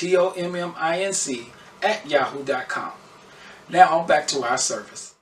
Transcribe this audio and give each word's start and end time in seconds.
T-O-M-M-I-N-C 0.00 1.46
at 1.82 2.08
yahoo.com. 2.08 2.92
Now 3.68 3.98
on 3.98 4.06
back 4.06 4.26
to 4.28 4.42
our 4.42 4.56
service. 4.56 5.14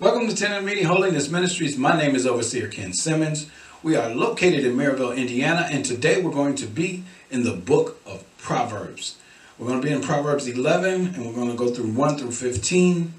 Welcome 0.00 0.26
to 0.26 0.34
Tent 0.34 0.54
of 0.54 0.64
Meeting 0.64 0.86
Holiness 0.86 1.30
Ministries. 1.30 1.78
My 1.78 1.96
name 1.96 2.16
is 2.16 2.26
Overseer 2.26 2.66
Ken 2.66 2.92
Simmons. 2.92 3.48
We 3.84 3.94
are 3.94 4.12
located 4.12 4.64
in 4.64 4.76
Merrillville, 4.76 5.16
Indiana, 5.16 5.68
and 5.70 5.84
today 5.84 6.20
we're 6.20 6.32
going 6.32 6.56
to 6.56 6.66
be 6.66 7.04
in 7.30 7.44
the 7.44 7.52
book 7.52 8.00
of 8.04 8.24
Proverbs. 8.38 9.16
We're 9.60 9.68
going 9.68 9.80
to 9.80 9.86
be 9.86 9.92
in 9.92 10.00
Proverbs 10.00 10.48
11, 10.48 11.14
and 11.14 11.24
we're 11.24 11.34
going 11.34 11.52
to 11.52 11.56
go 11.56 11.70
through 11.70 11.92
1 11.92 12.18
through 12.18 12.32
15, 12.32 13.14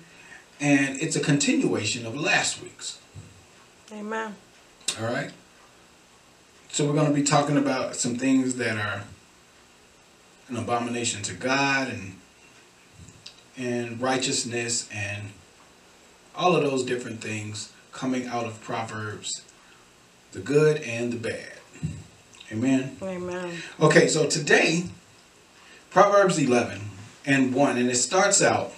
and 0.59 1.01
it's 1.01 1.15
a 1.15 1.21
continuation 1.21 2.05
of 2.05 2.19
last 2.19 2.61
week's. 2.61 2.99
Amen. 3.93 4.35
All 4.99 5.05
right? 5.05 5.31
So 6.75 6.85
we're 6.85 6.91
going 6.91 7.07
to 7.07 7.13
be 7.13 7.23
talking 7.23 7.55
about 7.55 7.95
some 7.95 8.17
things 8.17 8.55
that 8.55 8.75
are 8.75 9.03
an 10.49 10.57
abomination 10.57 11.21
to 11.21 11.33
God 11.33 11.87
and 11.87 12.19
and 13.57 14.01
righteousness 14.01 14.89
and 14.93 15.29
all 16.35 16.53
of 16.53 16.63
those 16.63 16.83
different 16.83 17.21
things 17.21 17.71
coming 17.93 18.27
out 18.27 18.43
of 18.43 18.59
Proverbs, 18.59 19.43
the 20.33 20.41
good 20.41 20.81
and 20.81 21.13
the 21.13 21.17
bad. 21.17 21.53
Amen. 22.51 22.97
Amen. 23.01 23.55
Okay, 23.79 24.09
so 24.09 24.27
today 24.27 24.83
Proverbs 25.91 26.37
11 26.37 26.81
and 27.25 27.53
1 27.53 27.77
and 27.77 27.89
it 27.89 27.95
starts 27.95 28.41
out 28.41 28.73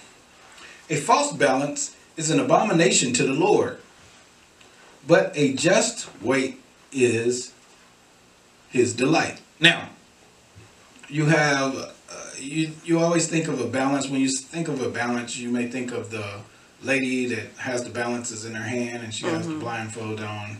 a 0.88 0.94
false 0.94 1.32
balance 1.32 1.96
is 2.16 2.30
an 2.30 2.38
abomination 2.38 3.12
to 3.14 3.24
the 3.24 3.34
Lord, 3.34 3.80
but 5.04 5.32
a 5.34 5.52
just 5.52 6.08
weight 6.22 6.62
is 6.92 7.54
his 8.70 8.94
delight. 8.94 9.40
Now, 9.60 9.90
you 11.08 11.26
have 11.26 11.74
uh, 11.74 12.30
you 12.38 12.72
you 12.84 12.98
always 12.98 13.28
think 13.28 13.48
of 13.48 13.60
a 13.60 13.66
balance. 13.66 14.08
When 14.08 14.20
you 14.20 14.28
think 14.28 14.68
of 14.68 14.80
a 14.82 14.88
balance 14.88 15.36
you 15.36 15.50
may 15.50 15.66
think 15.66 15.92
of 15.92 16.10
the 16.10 16.40
lady 16.82 17.26
that 17.26 17.46
has 17.56 17.82
the 17.82 17.90
balances 17.90 18.44
in 18.44 18.54
her 18.54 18.62
hand 18.62 19.02
and 19.02 19.12
she 19.12 19.26
has 19.26 19.48
the 19.48 19.54
blindfold 19.54 20.20
on. 20.20 20.58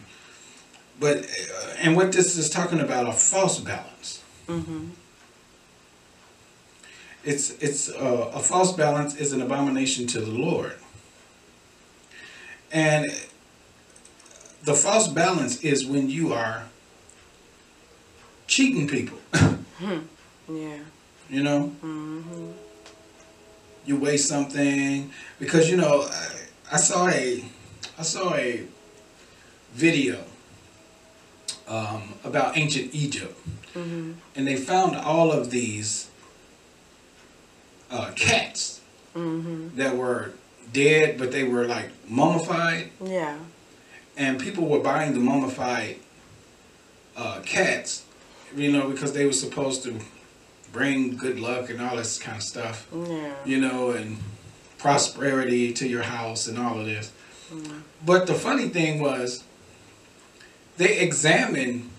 But 0.99 1.19
uh, 1.19 1.75
and 1.79 1.97
what 1.97 2.13
this 2.13 2.37
is 2.37 2.51
talking 2.51 2.81
about 2.81 3.09
a 3.09 3.13
false 3.13 3.61
balance. 3.61 4.23
Mm-hmm. 4.49 4.87
it's 7.23 7.51
it's 7.61 7.91
uh, 7.91 8.31
a 8.33 8.41
false 8.41 8.73
balance 8.73 9.15
is 9.17 9.33
an 9.33 9.43
abomination 9.43 10.07
to 10.09 10.21
the 10.21 10.31
lord. 10.31 10.75
And 12.73 13.07
the 14.65 14.75
false 14.75 15.09
balance 15.09 15.63
is 15.63 15.87
when 15.87 16.11
you 16.11 16.33
are 16.33 16.65
cheating 18.59 18.89
people 18.89 19.19
Yeah. 20.51 20.79
you 21.31 21.43
know 21.45 21.61
Mm-hmm. 21.81 22.51
you 23.87 23.97
waste 24.01 24.27
something 24.29 25.11
because 25.39 25.71
you 25.71 25.77
know 25.77 26.03
I, 26.11 26.27
I 26.73 26.77
saw 26.79 27.07
a 27.09 27.45
I 27.97 28.03
saw 28.03 28.35
a 28.35 28.65
video 29.75 30.19
um, 31.69 32.03
about 32.25 32.57
ancient 32.59 32.93
Egypt 32.95 33.37
Mm-hmm. 33.77 34.13
and 34.35 34.43
they 34.49 34.57
found 34.57 34.97
all 34.97 35.31
of 35.31 35.51
these 35.53 36.11
uh, 37.93 38.11
cats 38.17 38.81
Mm-hmm. 39.15 39.77
that 39.77 39.97
were 39.97 40.33
dead 40.73 41.17
but 41.17 41.31
they 41.31 41.45
were 41.45 41.65
like 41.77 41.91
mummified 42.09 42.91
Yeah. 43.05 43.39
and 44.17 44.41
people 44.41 44.65
were 44.67 44.81
buying 44.81 45.13
the 45.15 45.21
mummified 45.21 45.97
uh, 47.17 47.39
cats 47.45 48.05
you 48.57 48.73
know 48.73 48.89
because 48.89 49.13
they 49.13 49.25
were 49.27 49.33
supposed 49.33 49.83
to 49.85 49.99
bring 50.73 51.17
good 51.17 51.39
luck 51.41 51.71
and 51.71 51.81
all 51.81 51.97
this 51.97 52.19
kind 52.19 52.37
of 52.37 52.43
stuff 52.43 52.87
Yeah. 52.93 53.35
you 53.45 53.59
know, 53.61 53.91
and 53.91 54.19
prosperity 54.79 55.73
to 55.73 55.89
your 55.89 56.03
house 56.03 56.47
and 56.47 56.59
all 56.59 56.79
of 56.79 56.87
this. 56.87 57.11
Mm. 57.53 57.81
But 58.05 58.27
the 58.27 58.35
funny 58.35 58.69
thing 58.69 59.01
was, 59.01 59.43
they 60.77 60.99
examined 61.01 61.91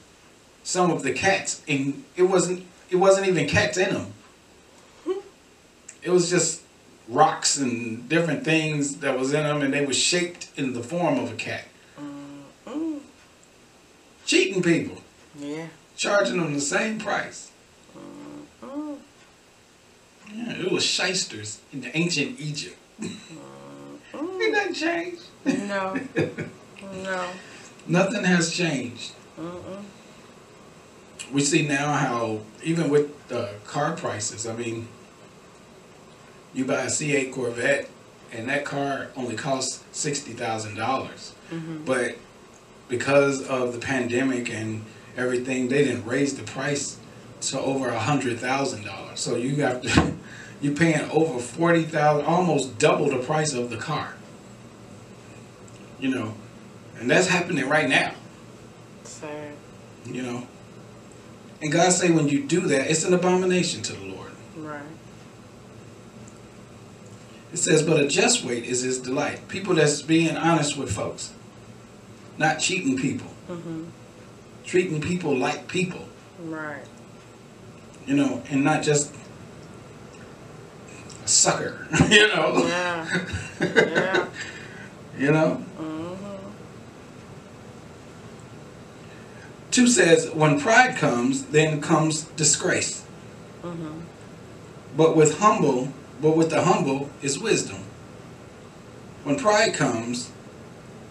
some 0.63 0.91
of 0.91 1.01
the 1.03 1.11
cats, 1.11 1.61
and 1.67 2.03
it 2.15 2.23
wasn't 2.23 2.65
it 2.89 2.95
wasn't 2.97 3.27
even 3.27 3.47
cats 3.47 3.77
in 3.77 3.93
them. 3.93 4.13
It 6.01 6.11
was 6.11 6.29
just 6.29 6.61
rocks 7.09 7.57
and 7.57 8.07
different 8.07 8.45
things 8.45 8.97
that 8.97 9.17
was 9.19 9.33
in 9.33 9.43
them, 9.43 9.61
and 9.61 9.73
they 9.73 9.85
were 9.85 9.93
shaped 9.93 10.47
in 10.55 10.73
the 10.73 10.81
form 10.83 11.19
of 11.19 11.31
a 11.33 11.35
cat. 11.35 11.65
Mm. 12.65 12.99
Cheating 14.25 14.61
people, 14.61 15.01
Yeah. 15.37 15.67
Charging 15.99 16.37
them 16.39 16.53
the 16.53 16.61
same 16.61 16.97
price. 16.97 17.51
Mm. 18.63 18.97
Yeah, 20.33 20.53
it 20.53 20.71
was 20.71 20.85
shysters 20.85 21.59
in 21.73 21.81
the 21.81 21.95
ancient 21.97 22.39
Egypt. 22.39 22.77
Ain't 23.01 24.53
that 24.53 24.73
changed? 24.73 25.23
No. 25.45 25.99
no. 27.03 27.29
Nothing 27.87 28.23
has 28.23 28.53
changed. 28.53 29.11
Mm-mm. 29.39 29.83
We 31.33 31.41
see 31.41 31.67
now 31.67 31.91
how 31.93 32.39
even 32.63 32.89
with 32.89 33.27
the 33.27 33.51
car 33.65 33.95
prices, 33.95 34.47
I 34.47 34.55
mean, 34.55 34.87
you 36.53 36.63
buy 36.65 36.83
a 36.83 36.87
C8 36.87 37.33
Corvette 37.33 37.89
and 38.31 38.47
that 38.47 38.63
car 38.63 39.07
only 39.17 39.35
costs 39.35 39.83
sixty 39.91 40.31
thousand 40.33 40.75
dollars, 40.75 41.33
Mm-hmm. 41.51 41.83
but 41.83 42.15
because 42.89 43.41
of 43.47 43.73
the 43.73 43.79
pandemic 43.79 44.53
and 44.53 44.85
everything, 45.19 45.67
they 45.67 45.83
didn't 45.83 46.05
raise 46.05 46.35
the 46.35 46.43
price 46.43 46.97
to 47.41 47.59
over 47.59 47.89
a 47.89 47.99
hundred 47.99 48.39
thousand 48.39 48.85
dollars. 48.85 49.19
So 49.19 49.35
you 49.35 49.55
got 49.55 49.83
to, 49.83 50.13
you're 50.61 50.75
paying 50.75 51.09
over 51.11 51.39
forty 51.39 51.83
thousand, 51.83 52.25
almost 52.25 52.77
double 52.79 53.09
the 53.09 53.19
price 53.19 53.53
of 53.53 53.69
the 53.69 53.77
car. 53.77 54.15
You 55.99 56.09
know, 56.09 56.33
and 56.97 57.09
that's 57.09 57.27
happening 57.27 57.67
right 57.67 57.89
now. 57.89 58.13
Sad. 59.03 59.53
You 60.05 60.21
know, 60.21 60.47
and 61.61 61.71
God 61.71 61.91
say 61.91 62.09
when 62.09 62.29
you 62.29 62.43
do 62.43 62.61
that, 62.61 62.89
it's 62.89 63.03
an 63.03 63.13
abomination 63.13 63.81
to 63.83 63.93
the 63.93 64.05
Lord. 64.05 64.31
Right. 64.55 64.81
It 67.51 67.57
says, 67.57 67.81
but 67.81 67.99
a 67.99 68.07
just 68.07 68.45
weight 68.45 68.63
is 68.65 68.81
his 68.83 68.99
delight. 68.99 69.47
People 69.47 69.73
that's 69.75 70.01
being 70.01 70.37
honest 70.37 70.77
with 70.77 70.91
folks, 70.91 71.33
not 72.37 72.59
cheating 72.59 72.95
people, 72.97 73.31
Mm-hmm. 73.49 73.85
Treating 74.69 75.01
people 75.01 75.35
like 75.35 75.67
people, 75.67 76.07
Right. 76.43 76.83
you 78.05 78.15
know, 78.15 78.43
and 78.51 78.63
not 78.63 78.83
just 78.83 79.11
a 81.25 81.27
sucker, 81.27 81.87
you 82.09 82.27
know. 82.27 82.65
Yeah. 82.67 83.25
yeah. 83.59 84.25
You 85.17 85.33
know? 85.33 85.61
Mm-hmm. 85.77 86.49
Two 89.69 89.87
says, 89.87 90.29
when 90.31 90.61
pride 90.61 90.95
comes, 90.95 91.43
then 91.47 91.81
comes 91.81 92.21
disgrace. 92.37 93.03
Mm-hmm. 93.61 93.99
But 94.95 95.17
with 95.17 95.39
humble, 95.39 95.91
but 96.21 96.37
with 96.37 96.51
the 96.51 96.61
humble 96.63 97.09
is 97.21 97.37
wisdom. 97.37 97.79
When 99.25 99.35
pride 99.35 99.73
comes, 99.73 100.31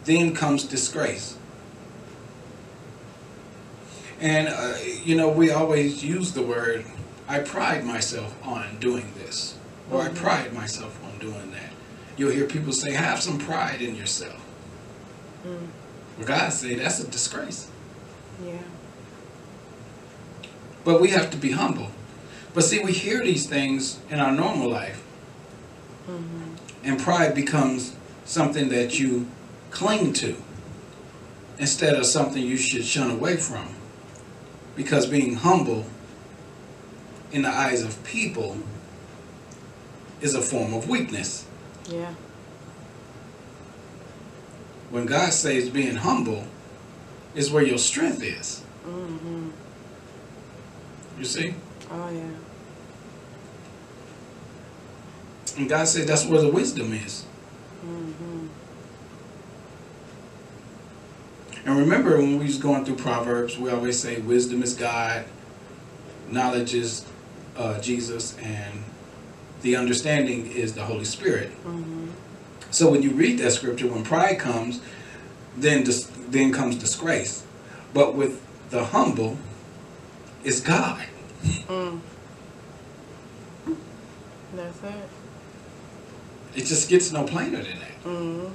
then 0.04 0.34
comes 0.34 0.64
disgrace. 0.64 1.37
And, 4.20 4.48
uh, 4.48 4.74
you 5.04 5.14
know, 5.16 5.28
we 5.28 5.50
always 5.50 6.02
use 6.04 6.32
the 6.32 6.42
word 6.42 6.84
I 7.28 7.40
pride 7.40 7.84
myself 7.84 8.34
on 8.42 8.78
doing 8.80 9.12
this, 9.18 9.54
or 9.92 10.02
I 10.02 10.08
Mhm. 10.08 10.14
pride 10.16 10.52
myself 10.54 10.98
on 11.04 11.18
doing 11.18 11.50
that. 11.52 11.70
You'll 12.16 12.32
hear 12.32 12.46
people 12.46 12.72
say, 12.72 12.92
have 12.92 13.20
some 13.22 13.38
pride 13.38 13.80
in 13.82 13.94
yourself. 13.94 14.40
Mm. 15.46 15.68
Well, 16.16 16.26
God 16.26 16.52
say 16.52 16.74
that's 16.74 16.98
a 17.00 17.06
disgrace. 17.06 17.66
Yeah. 18.44 18.54
But 20.84 21.00
we 21.00 21.10
have 21.10 21.30
to 21.30 21.36
be 21.36 21.52
humble. 21.52 21.90
But 22.54 22.64
see, 22.64 22.78
we 22.80 22.92
hear 22.92 23.22
these 23.22 23.46
things 23.46 23.98
in 24.10 24.18
our 24.20 24.32
normal 24.32 24.68
life, 24.70 25.00
Mm-hmm. 26.10 26.54
and 26.84 26.98
pride 26.98 27.34
becomes 27.34 27.92
something 28.24 28.70
that 28.70 28.98
you 28.98 29.26
cling 29.70 30.12
to 30.14 30.34
instead 31.58 31.94
of 31.94 32.06
something 32.06 32.42
you 32.42 32.56
should 32.56 32.84
shun 32.84 33.10
away 33.10 33.36
from. 33.36 33.68
Because 34.78 35.06
being 35.06 35.34
humble 35.34 35.84
in 37.32 37.42
the 37.42 37.48
eyes 37.48 37.82
of 37.82 38.02
people 38.04 38.56
is 40.20 40.36
a 40.36 40.40
form 40.40 40.72
of 40.72 40.88
weakness. 40.88 41.48
Yeah. 41.90 42.14
When 44.90 45.04
God 45.04 45.32
says 45.32 45.68
being 45.68 45.96
humble 45.96 46.44
is 47.34 47.50
where 47.50 47.64
your 47.64 47.78
strength 47.78 48.22
is. 48.22 48.62
Mm-hmm. 48.86 49.50
You 51.18 51.24
see? 51.24 51.54
Oh 51.90 52.10
yeah. 52.10 52.30
And 55.56 55.68
God 55.68 55.88
said 55.88 56.06
that's 56.06 56.24
where 56.24 56.40
the 56.40 56.52
wisdom 56.52 56.92
is. 56.92 57.26
Mm-hmm. 57.84 58.46
And 61.68 61.76
remember 61.76 62.16
when 62.16 62.38
we 62.38 62.46
was 62.46 62.56
going 62.56 62.86
through 62.86 62.96
Proverbs, 62.96 63.58
we 63.58 63.68
always 63.68 64.00
say 64.00 64.22
wisdom 64.22 64.62
is 64.62 64.72
God, 64.72 65.26
knowledge 66.30 66.72
is 66.72 67.04
uh, 67.58 67.78
Jesus, 67.78 68.38
and 68.38 68.82
the 69.60 69.76
understanding 69.76 70.50
is 70.50 70.72
the 70.72 70.82
Holy 70.82 71.04
Spirit. 71.04 71.50
Mm-hmm. 71.66 72.08
So 72.70 72.90
when 72.90 73.02
you 73.02 73.10
read 73.10 73.38
that 73.40 73.50
scripture, 73.50 73.86
when 73.86 74.02
pride 74.02 74.38
comes, 74.38 74.80
then 75.58 75.84
dis- 75.84 76.10
then 76.30 76.54
comes 76.54 76.74
disgrace. 76.74 77.44
But 77.92 78.14
with 78.14 78.40
the 78.70 78.84
humble, 78.86 79.36
is 80.44 80.62
God. 80.62 81.04
Mm. 81.66 82.00
That's 84.54 84.82
it. 84.84 85.08
It 86.56 86.64
just 86.64 86.88
gets 86.88 87.12
no 87.12 87.24
plainer 87.24 87.62
than 87.62 87.78
that. 87.78 88.04
Mm-hmm. 88.04 88.48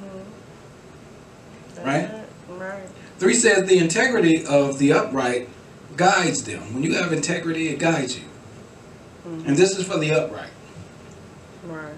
Right? 1.86 2.06
It. 2.06 2.30
Right. 2.50 2.90
Three 3.18 3.34
says 3.34 3.68
the 3.68 3.78
integrity 3.78 4.46
of 4.46 4.80
the 4.80 4.94
upright 4.94 5.50
guides 5.96 6.44
them. 6.44 6.74
When 6.74 6.84
you 6.84 6.96
have 6.96 7.14
integrity, 7.14 7.70
it 7.70 7.80
guides 7.80 8.18
you. 8.18 8.26
Mm-hmm. 9.26 9.48
And 9.48 9.58
this 9.58 9.78
is 9.78 9.88
for 9.88 9.98
the 9.98 10.12
upright. 10.12 10.50
Right. 11.66 11.94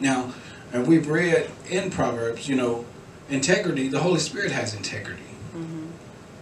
Now, 0.00 0.32
and 0.72 0.86
we've 0.86 1.08
read 1.08 1.50
in 1.68 1.90
Proverbs, 1.90 2.48
you 2.48 2.56
know, 2.56 2.84
integrity, 3.30 3.88
the 3.88 4.00
Holy 4.00 4.20
Spirit 4.20 4.52
has 4.52 4.74
integrity. 4.74 5.22
Mm-hmm. 5.54 5.86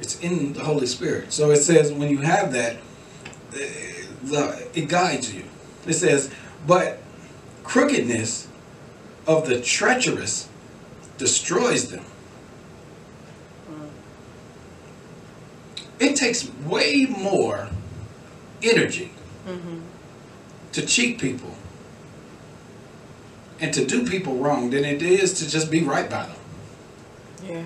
It's 0.00 0.20
in 0.20 0.52
the 0.52 0.64
Holy 0.64 0.86
Spirit. 0.86 1.32
So 1.32 1.50
it 1.50 1.58
says 1.58 1.92
when 1.92 2.10
you 2.10 2.18
have 2.18 2.52
that, 2.52 2.76
eh, 3.54 4.04
the, 4.22 4.68
it 4.74 4.88
guides 4.88 5.34
you. 5.34 5.44
It 5.86 5.94
says, 5.94 6.30
but 6.66 7.00
crookedness 7.64 8.48
of 9.26 9.46
the 9.46 9.60
treacherous 9.60 10.48
destroys 11.18 11.90
them. 11.90 12.04
Mm. 13.70 13.88
It 15.98 16.16
takes 16.16 16.50
way 16.66 17.06
more 17.06 17.68
energy 18.62 19.10
Mm-hmm. 19.46 19.78
to 20.72 20.84
cheat 20.84 21.20
people 21.20 21.54
and 23.60 23.72
to 23.72 23.86
do 23.86 24.04
people 24.04 24.34
wrong 24.38 24.70
than 24.70 24.84
it 24.84 25.02
is 25.02 25.34
to 25.34 25.48
just 25.48 25.70
be 25.70 25.84
right 25.84 26.10
by 26.10 26.26
them. 26.26 26.36
Yeah. 27.44 27.64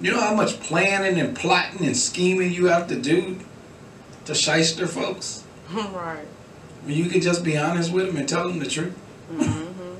You 0.00 0.12
know 0.12 0.20
how 0.20 0.34
much 0.34 0.58
planning 0.60 1.20
and 1.20 1.36
plotting 1.36 1.84
and 1.84 1.94
scheming 1.94 2.52
you 2.54 2.66
have 2.66 2.88
to 2.88 2.96
do 2.98 3.38
to 4.24 4.34
shyster 4.34 4.86
folks? 4.86 5.44
right. 5.72 6.24
When 6.84 6.94
you 6.94 7.10
can 7.10 7.20
just 7.20 7.44
be 7.44 7.58
honest 7.58 7.92
with 7.92 8.06
them 8.06 8.16
and 8.16 8.26
tell 8.26 8.48
them 8.48 8.60
the 8.60 8.66
truth. 8.66 8.96
Mm-hmm. 9.30 9.94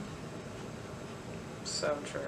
so 1.65 1.99
true. 2.07 2.21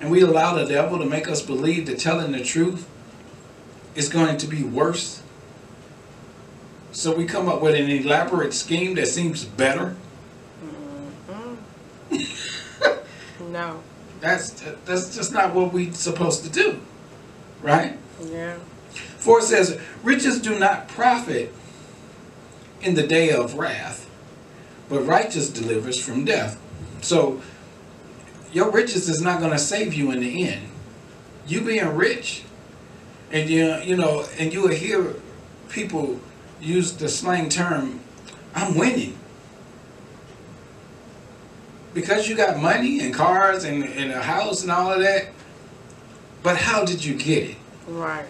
And 0.00 0.10
we 0.10 0.22
allow 0.22 0.54
the 0.54 0.64
devil 0.64 0.98
to 0.98 1.04
make 1.04 1.28
us 1.28 1.42
believe 1.42 1.86
that 1.86 1.98
telling 1.98 2.32
the 2.32 2.42
truth 2.42 2.88
is 3.94 4.08
going 4.08 4.38
to 4.38 4.46
be 4.46 4.62
worse. 4.62 5.22
So 6.92 7.14
we 7.14 7.26
come 7.26 7.48
up 7.48 7.60
with 7.60 7.74
an 7.74 7.88
elaborate 7.88 8.54
scheme 8.54 8.94
that 8.94 9.08
seems 9.08 9.44
better. 9.44 9.94
Mm-hmm. 11.28 12.22
no. 13.52 13.82
That's 14.20 14.50
that's 14.84 15.14
just 15.14 15.32
not 15.32 15.54
what 15.54 15.72
we're 15.72 15.92
supposed 15.92 16.44
to 16.44 16.50
do. 16.50 16.80
Right? 17.62 17.98
Yeah. 18.22 18.56
For 19.18 19.38
it 19.38 19.44
says, 19.44 19.78
riches 20.02 20.40
do 20.40 20.58
not 20.58 20.88
profit 20.88 21.54
in 22.80 22.94
the 22.94 23.06
day 23.06 23.30
of 23.30 23.54
wrath, 23.54 24.08
but 24.88 25.00
righteous 25.00 25.50
delivers 25.50 26.02
from 26.02 26.24
death. 26.24 26.58
So 27.02 27.42
your 28.52 28.70
riches 28.70 29.08
is 29.08 29.20
not 29.20 29.40
going 29.40 29.52
to 29.52 29.58
save 29.58 29.94
you 29.94 30.10
in 30.10 30.20
the 30.20 30.48
end. 30.48 30.66
You 31.46 31.62
being 31.62 31.96
rich, 31.96 32.42
and 33.32 33.48
you 33.48 33.76
you 33.82 33.96
know, 33.96 34.26
and 34.38 34.52
you 34.52 34.62
will 34.62 34.68
hear 34.74 35.14
people 35.68 36.20
use 36.60 36.92
the 36.92 37.08
slang 37.08 37.48
term, 37.48 38.00
"I'm 38.54 38.76
winning." 38.76 39.16
Because 41.92 42.28
you 42.28 42.36
got 42.36 42.58
money 42.58 43.00
and 43.00 43.12
cars 43.12 43.64
and, 43.64 43.82
and 43.82 44.12
a 44.12 44.22
house 44.22 44.62
and 44.62 44.70
all 44.70 44.92
of 44.92 45.00
that, 45.00 45.30
but 46.42 46.56
how 46.56 46.84
did 46.84 47.04
you 47.04 47.14
get 47.14 47.50
it? 47.50 47.56
Right. 47.88 48.26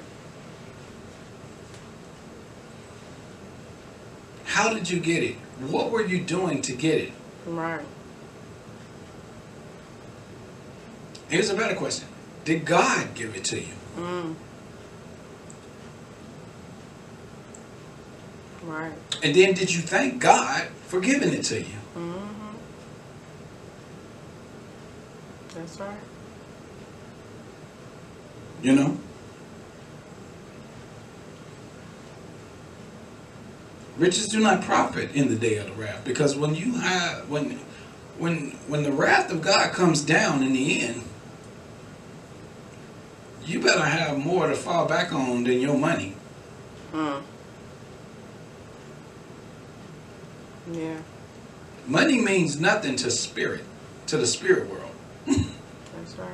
How 4.45 4.73
did 4.73 4.89
you 4.89 4.99
get 4.99 5.23
it? 5.23 5.37
What 5.61 5.91
were 5.91 6.05
you 6.05 6.21
doing 6.21 6.63
to 6.63 6.73
get 6.73 7.03
it? 7.03 7.13
Right. 7.47 7.85
Here's 11.31 11.49
a 11.49 11.55
better 11.55 11.77
question. 11.77 12.09
Did 12.45 12.65
God 12.65 13.15
give 13.15 13.37
it 13.37 13.45
to 13.45 13.61
you? 13.61 13.75
Mm. 13.97 14.35
Right. 18.65 18.93
And 19.23 19.35
then 19.35 19.55
did 19.55 19.73
you 19.73 19.81
thank 19.81 20.21
God 20.21 20.65
for 20.87 21.01
giving 21.01 21.33
it 21.33 21.45
to 21.45 21.61
you? 21.61 21.77
Mm-hmm. 21.97 22.57
That's 25.55 25.81
right. 25.81 25.97
You 28.63 28.75
know? 28.75 28.99
Riches 33.97 34.29
do 34.29 34.41
not 34.41 34.63
profit 34.63 35.15
in 35.15 35.29
the 35.29 35.37
day 35.37 35.59
of 35.59 35.67
the 35.67 35.73
wrath. 35.73 36.05
Because 36.05 36.35
when 36.35 36.55
you 36.55 36.73
have 36.75 37.29
when 37.29 37.61
when 38.19 38.53
when 38.67 38.83
the 38.83 38.93
wrath 38.93 39.31
of 39.31 39.43
God 39.43 39.73
comes 39.73 40.03
down 40.03 40.43
in 40.43 40.53
the 40.55 40.81
end, 40.83 41.03
you 43.51 43.61
better 43.61 43.83
have 43.83 44.17
more 44.17 44.47
to 44.47 44.55
fall 44.55 44.87
back 44.87 45.13
on 45.13 45.43
than 45.43 45.61
your 45.61 45.77
money. 45.77 46.15
Mm. 46.93 47.23
Yeah. 50.73 50.99
Money 51.87 52.19
means 52.19 52.61
nothing 52.61 52.95
to 52.97 53.11
spirit, 53.11 53.65
to 54.07 54.17
the 54.17 54.27
spirit 54.27 54.71
world. 54.71 54.93
That's 55.27 56.17
right. 56.17 56.29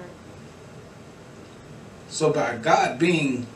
So 2.08 2.32
by 2.32 2.58
God 2.58 2.98
being 2.98 3.46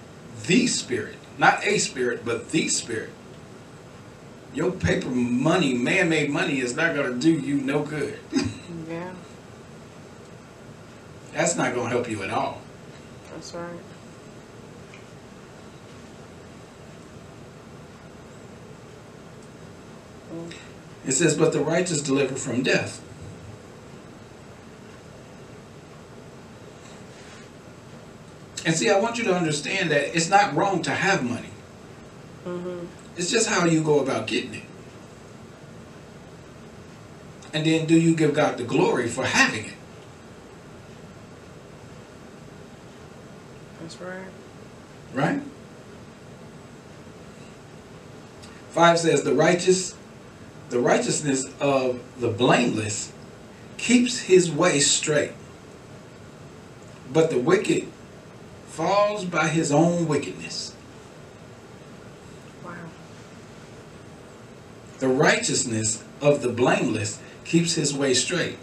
the 0.47 0.67
spirit, 0.67 1.17
not 1.37 1.63
a 1.65 1.79
spirit, 1.79 2.25
but 2.25 2.51
the 2.51 2.69
spirit, 2.69 3.11
your 4.55 4.73
paper 4.73 5.11
money, 5.11 5.75
man-made 5.75 6.31
money 6.31 6.61
is 6.61 6.75
not 6.75 6.95
going 6.95 7.13
to 7.13 7.19
do 7.19 7.33
you 7.33 7.57
no 7.57 7.83
good. 7.83 8.19
Yeah. 8.89 9.13
That's 11.33 11.55
not 11.55 11.75
going 11.75 11.91
to 11.91 11.91
help 11.91 12.11
you 12.11 12.25
at 12.25 12.31
all. 12.31 12.61
That's 13.33 13.55
right. 13.55 13.81
Mm. 20.33 20.53
It 21.07 21.13
says, 21.13 21.37
but 21.37 21.53
the 21.53 21.61
righteous 21.61 22.03
deliver 22.03 22.35
from 22.35 22.63
death. 22.63 23.03
And 28.67 28.75
see, 28.75 28.91
I 28.91 28.99
want 29.01 29.17
you 29.17 29.25
to 29.25 29.35
understand 29.35 29.91
that 29.91 30.15
it's 30.15 30.29
not 30.29 30.55
wrong 30.55 30.83
to 30.83 30.91
have 30.91 31.25
money. 31.25 31.49
Mm-hmm. 32.45 32.87
It's 33.17 33.31
just 33.31 33.49
how 33.49 33.65
you 33.65 33.83
go 33.83 34.01
about 34.01 34.27
getting 34.27 34.55
it. 34.55 34.63
And 37.53 37.67
then 37.67 37.87
do 37.87 37.99
you 37.99 38.15
give 38.15 38.35
God 38.35 38.59
the 38.59 38.65
glory 38.65 39.09
for 39.09 39.25
having 39.25 39.65
it? 39.65 39.73
That's 43.91 44.03
right. 44.03 44.27
Right? 45.13 45.43
Five 48.71 49.01
says 49.01 49.25
the 49.25 49.35
righteous, 49.35 49.97
the 50.69 50.79
righteousness 50.79 51.47
of 51.61 52.01
the 52.21 52.29
blameless 52.29 53.13
keeps 53.79 54.21
his 54.21 54.49
way 54.49 54.79
straight, 54.79 55.33
but 57.13 57.31
the 57.31 57.39
wicked 57.39 57.89
falls 58.69 59.25
by 59.25 59.49
his 59.49 59.73
own 59.73 60.07
wickedness. 60.07 60.77
Wow. 62.65 62.75
The 65.01 65.09
righteousness 65.09 66.05
of 66.21 66.43
the 66.43 66.51
blameless 66.51 67.21
keeps 67.45 67.75
his 67.75 67.93
way 67.93 68.15
straight, 68.15 68.57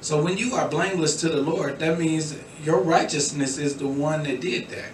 so 0.00 0.22
when 0.22 0.38
you 0.38 0.54
are 0.54 0.68
blameless 0.68 1.20
to 1.22 1.28
the 1.28 1.40
Lord, 1.42 1.78
that 1.80 1.98
means 1.98 2.36
your 2.62 2.80
righteousness 2.80 3.58
is 3.58 3.76
the 3.76 3.88
one 3.88 4.22
that 4.24 4.40
did 4.40 4.68
that. 4.68 4.92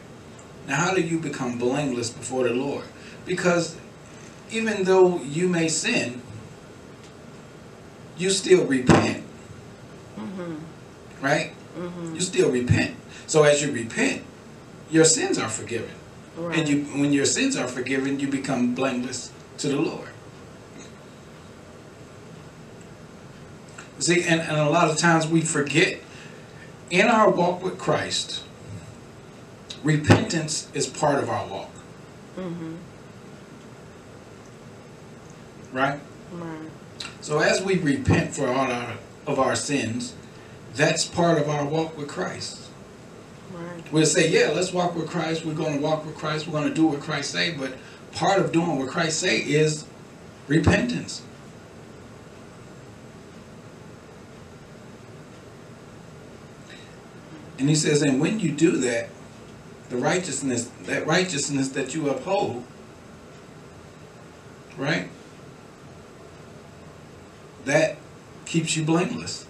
Now, 0.67 0.77
how 0.77 0.95
do 0.95 1.03
you 1.03 1.19
become 1.19 1.59
blameless 1.59 2.11
before 2.11 2.45
the 2.45 2.55
Lord? 2.55 2.85
Because 3.27 3.77
even 4.51 4.85
though 4.85 5.21
you 5.23 5.49
may 5.49 5.69
sin, 5.69 6.23
you 8.17 8.31
still 8.31 8.65
repent, 8.65 9.23
Mm-hmm. 10.17 10.55
right? 11.25 11.53
Mm-hmm. 11.77 12.15
You 12.15 12.21
still 12.21 12.51
repent. 12.51 12.95
So 13.27 13.43
as 13.43 13.61
you 13.63 13.73
repent, 13.73 14.23
your 14.91 15.05
sins 15.05 15.39
are 15.39 15.49
forgiven. 15.49 15.91
Right. 16.37 16.59
And 16.59 16.69
you, 16.69 16.85
when 17.01 17.13
your 17.13 17.25
sins 17.25 17.57
are 17.57 17.67
forgiven, 17.67 18.21
you 18.21 18.29
become 18.29 18.75
blameless 18.75 19.33
to 19.59 19.69
the 19.69 19.77
Lord. 19.77 20.09
See, 24.05 24.23
and, 24.23 24.43
and 24.43 24.59
a 24.59 24.69
lot 24.69 24.91
of 24.91 24.99
times 24.99 25.27
we 25.27 25.41
forget 25.41 25.99
in 26.91 27.07
our 27.09 27.31
walk 27.31 27.63
with 27.63 27.79
Christ, 27.79 28.43
repentance 29.83 30.69
is 30.75 30.87
part 30.87 31.23
of 31.23 31.31
our 31.31 31.47
walk, 31.47 31.71
Mm-hmm. 32.37 32.75
right? 35.73 35.99
Right. 36.33 36.69
So 37.23 37.39
as 37.39 37.63
we 37.63 37.79
repent 37.79 38.35
for 38.35 38.47
all 38.49 38.71
our, 38.71 38.93
of 39.27 39.39
our 39.39 39.57
sins, 39.57 40.15
that's 40.75 41.07
part 41.07 41.39
of 41.41 41.49
our 41.49 41.65
walk 41.65 41.97
with 41.97 42.09
Christ. 42.09 42.61
Right. 43.55 43.91
We'll 43.91 44.05
say, 44.05 44.29
yeah, 44.29 44.53
let's 44.55 44.71
walk 44.71 44.95
with 44.95 45.09
Christ. 45.09 45.47
We're 45.47 45.55
going 45.55 45.77
to 45.77 45.83
walk 45.83 46.05
with 46.05 46.15
Christ. 46.15 46.47
We're 46.47 46.61
going 46.61 46.69
to 46.69 46.75
do 46.75 46.89
what 46.89 47.01
Christ 47.01 47.31
say. 47.31 47.53
But 47.53 47.73
part 48.13 48.39
of 48.39 48.53
doing 48.53 48.79
what 48.79 48.89
Christ 48.91 49.19
say 49.21 49.39
is 49.39 49.87
repentance. 50.47 51.23
And 57.59 57.69
he 57.69 57.75
says, 57.75 58.03
and 58.03 58.21
when 58.21 58.41
you 58.41 58.51
do 58.51 58.73
that, 58.79 59.11
the 59.89 59.97
righteousness, 59.97 60.71
that 60.85 61.07
righteousness 61.07 61.69
that 61.71 61.95
you 61.95 62.09
uphold, 62.11 62.65
right? 64.77 65.09
That 67.65 67.97
keeps 68.45 68.77
you 68.77 68.85
blameless. 68.85 69.47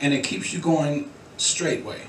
And 0.00 0.12
it 0.14 0.24
keeps 0.24 0.52
you 0.52 0.60
going 0.60 1.10
straight 1.36 1.84
way. 1.84 2.02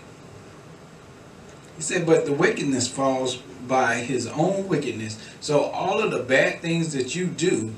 He 1.76 1.82
said, 1.82 2.06
but 2.06 2.26
the 2.26 2.34
wickedness 2.34 2.88
falls 2.88 3.38
by 3.68 3.96
his 3.96 4.28
own 4.28 4.68
wickedness. 4.68 5.18
So 5.42 5.64
all 5.64 6.02
of 6.02 6.12
the 6.12 6.20
bad 6.24 6.62
things 6.62 6.94
that 6.94 7.16
you 7.16 7.28
do, 7.28 7.74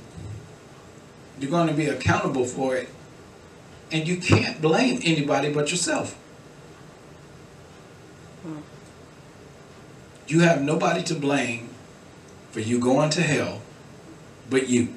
you're 1.40 1.52
going 1.52 1.68
to 1.68 1.74
be 1.74 1.88
accountable 1.88 2.46
for 2.46 2.76
it. 2.76 2.90
And 3.92 4.08
you 4.08 4.18
can't 4.18 4.62
blame 4.62 5.00
anybody 5.04 5.52
but 5.52 5.72
yourself. 5.72 6.18
You 10.28 10.40
have 10.40 10.62
nobody 10.62 11.04
to 11.04 11.16
blame 11.16 11.70
for 12.52 12.62
you 12.62 12.80
going 12.80 13.10
to 13.12 13.22
hell 13.22 13.62
but 14.50 14.70
you. 14.70 14.94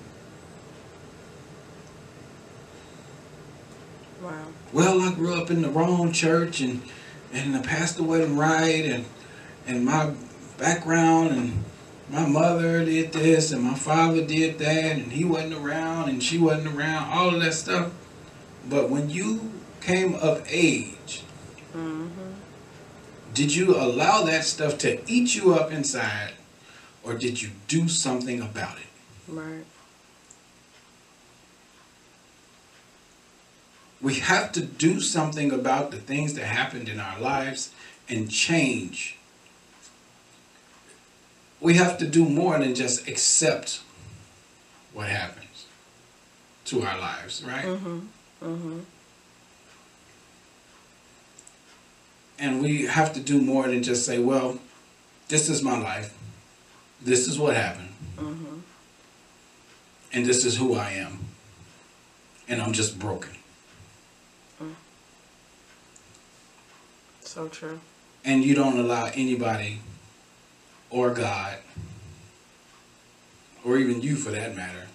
Wow. 4.23 4.47
well, 4.73 5.03
I 5.03 5.13
grew 5.13 5.35
up 5.35 5.51
in 5.51 5.63
the 5.63 5.69
wrong 5.69 6.13
church 6.13 6.61
and 6.61 6.83
and 7.33 7.55
the 7.55 7.61
pastor 7.61 8.03
wasn't 8.03 8.39
right 8.39 8.85
and 8.85 9.05
and 9.67 9.85
my 9.85 10.13
background 10.57 11.31
and 11.31 11.65
my 12.11 12.27
mother 12.27 12.85
did 12.85 13.13
this 13.13 13.51
and 13.51 13.63
my 13.63 13.75
father 13.75 14.25
did 14.25 14.59
that 14.59 14.97
and 14.97 15.13
he 15.13 15.25
wasn't 15.25 15.55
around 15.55 16.09
and 16.09 16.23
she 16.23 16.39
wasn't 16.39 16.75
around, 16.77 17.11
all 17.11 17.35
of 17.35 17.41
that 17.43 17.55
stuff. 17.55 17.91
But 18.69 18.89
when 18.89 19.11
you 19.11 19.53
came 19.81 20.15
of 20.15 20.47
age, 20.49 21.23
Mm-hmm. 21.75 22.35
did 23.35 23.53
you 23.53 23.75
allow 23.75 24.23
that 24.23 24.45
stuff 24.45 24.79
to 24.79 25.01
eat 25.11 25.35
you 25.35 25.55
up 25.55 25.73
inside 25.73 26.35
or 27.03 27.15
did 27.15 27.43
you 27.43 27.51
do 27.67 27.89
something 27.89 28.41
about 28.41 28.77
it? 28.79 28.87
Right. 29.27 29.65
We 34.01 34.15
have 34.21 34.53
to 34.53 34.61
do 34.65 35.01
something 35.01 35.51
about 35.51 35.91
the 35.91 35.97
things 35.97 36.35
that 36.35 36.45
happened 36.45 36.89
in 36.89 37.01
our 37.01 37.19
lives 37.19 37.73
and 38.09 38.31
change. 38.31 39.17
We 41.61 41.75
have 41.75 41.99
to 41.99 42.07
do 42.07 42.25
more 42.25 42.59
than 42.59 42.75
just 42.77 43.09
accept 43.09 43.81
what 44.93 45.09
happens 45.09 45.67
to 46.67 46.83
our 46.83 46.99
lives, 46.99 47.43
right? 47.43 47.65
Mm-hmm. 47.65 47.99
Mm-hmm. 48.45 48.81
And 52.39 52.63
we 52.63 52.83
have 52.87 53.13
to 53.15 53.21
do 53.21 53.41
more 53.41 53.67
than 53.69 53.83
just 53.83 54.05
say, 54.05 54.19
well, 54.19 54.59
this 55.29 55.49
is 55.49 55.63
my 55.63 55.79
life. 55.79 56.17
This 57.01 57.27
is 57.27 57.39
what 57.39 57.55
happened. 57.57 57.89
Mm-hmm. 58.17 58.59
And 60.13 60.27
this 60.27 60.45
is 60.45 60.59
who 60.59 60.75
I 60.75 60.91
am. 60.91 61.21
And 62.49 62.61
I'm 62.61 62.73
just 62.73 62.99
broken. 62.99 63.31
So 67.21 67.49
true. 67.49 67.81
and 68.25 68.45
you 68.45 68.55
don't 68.55 68.79
allow 68.79 69.07
anybody 69.07 69.81
or 70.89 71.11
God 71.11 71.57
or 73.65 73.77
even 73.77 74.03
you 74.03 74.15
for 74.15 74.31
that 74.31 74.55
matter 74.55 74.87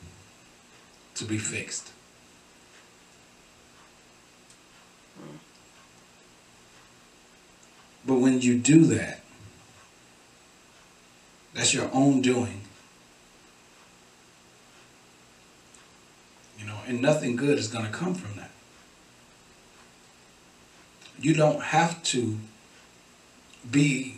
to 1.16 1.26
be 1.26 1.38
fixed. 1.38 1.92
But 8.10 8.22
when 8.22 8.42
you 8.42 8.58
do 8.58 8.86
that, 8.86 9.20
that's 11.54 11.76
your 11.76 11.92
own 11.94 12.22
doing. 12.22 12.62
You 16.58 16.66
know, 16.66 16.80
and 16.88 17.04
nothing 17.04 17.36
good 17.36 17.60
is 17.60 17.68
going 17.68 17.86
to 17.86 17.92
come 17.92 18.16
from 18.16 18.36
that. 18.38 18.50
You 21.22 21.36
don't 21.36 21.62
have 21.62 22.02
to 22.06 22.40
be 23.70 24.16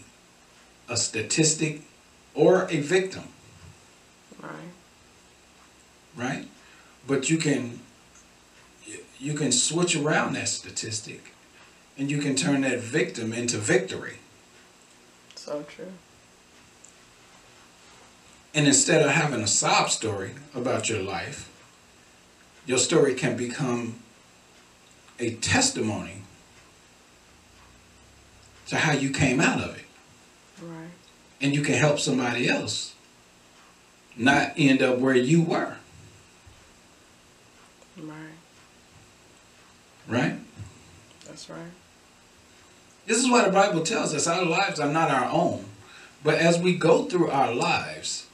a 0.87 0.95
statistic 0.95 1.81
or 2.33 2.69
a 2.71 2.79
victim, 2.79 3.25
Right. 4.41 4.71
right? 6.15 6.47
But 7.05 7.29
you 7.29 7.37
can 7.37 7.81
you 9.19 9.33
can 9.33 9.51
switch 9.51 9.97
around 9.97 10.35
that 10.35 10.47
statistic 10.47 11.33
and 11.97 12.09
you 12.09 12.19
can 12.19 12.35
turn 12.35 12.61
that 12.61 12.79
victim 12.79 13.33
into 13.33 13.57
victory. 13.57 14.17
So 15.35 15.63
true. 15.63 15.91
And 18.53 18.67
instead 18.67 19.01
of 19.01 19.11
having 19.11 19.41
a 19.41 19.47
sob 19.47 19.89
story 19.89 20.31
about 20.53 20.89
your 20.89 21.01
life, 21.01 21.49
your 22.65 22.77
story 22.77 23.13
can 23.15 23.37
become 23.37 23.95
a 25.19 25.35
testimony 25.35 26.23
to 28.67 28.77
how 28.77 28.93
you 28.93 29.09
came 29.11 29.39
out 29.39 29.61
of 29.61 29.75
it. 29.75 29.85
Right. 30.61 30.89
And 31.41 31.53
you 31.55 31.61
can 31.61 31.75
help 31.75 31.99
somebody 31.99 32.47
else 32.47 32.93
not 34.17 34.53
end 34.57 34.81
up 34.81 34.97
where 34.99 35.15
you 35.15 35.41
were, 35.41 35.77
Right. 37.97 38.35
right? 40.07 40.35
That's 41.31 41.49
right. 41.49 41.71
This 43.05 43.17
is 43.19 43.31
why 43.31 43.45
the 43.45 43.53
Bible 43.53 43.83
tells 43.83 44.13
us 44.13 44.27
our 44.27 44.43
lives 44.43 44.81
are 44.81 44.91
not 44.91 45.09
our 45.09 45.31
own. 45.31 45.63
But 46.25 46.35
as 46.35 46.59
we 46.59 46.75
go 46.75 47.05
through 47.05 47.31
our 47.31 47.55
lives, 47.55 48.27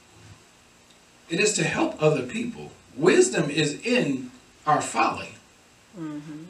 it 1.28 1.38
is 1.38 1.52
to 1.54 1.64
help 1.64 2.02
other 2.02 2.22
people. 2.22 2.72
Wisdom 2.96 3.50
is 3.50 3.80
in 3.86 4.32
our 4.66 4.80
folly. 4.80 5.36
Mm-hmm. 5.96 6.42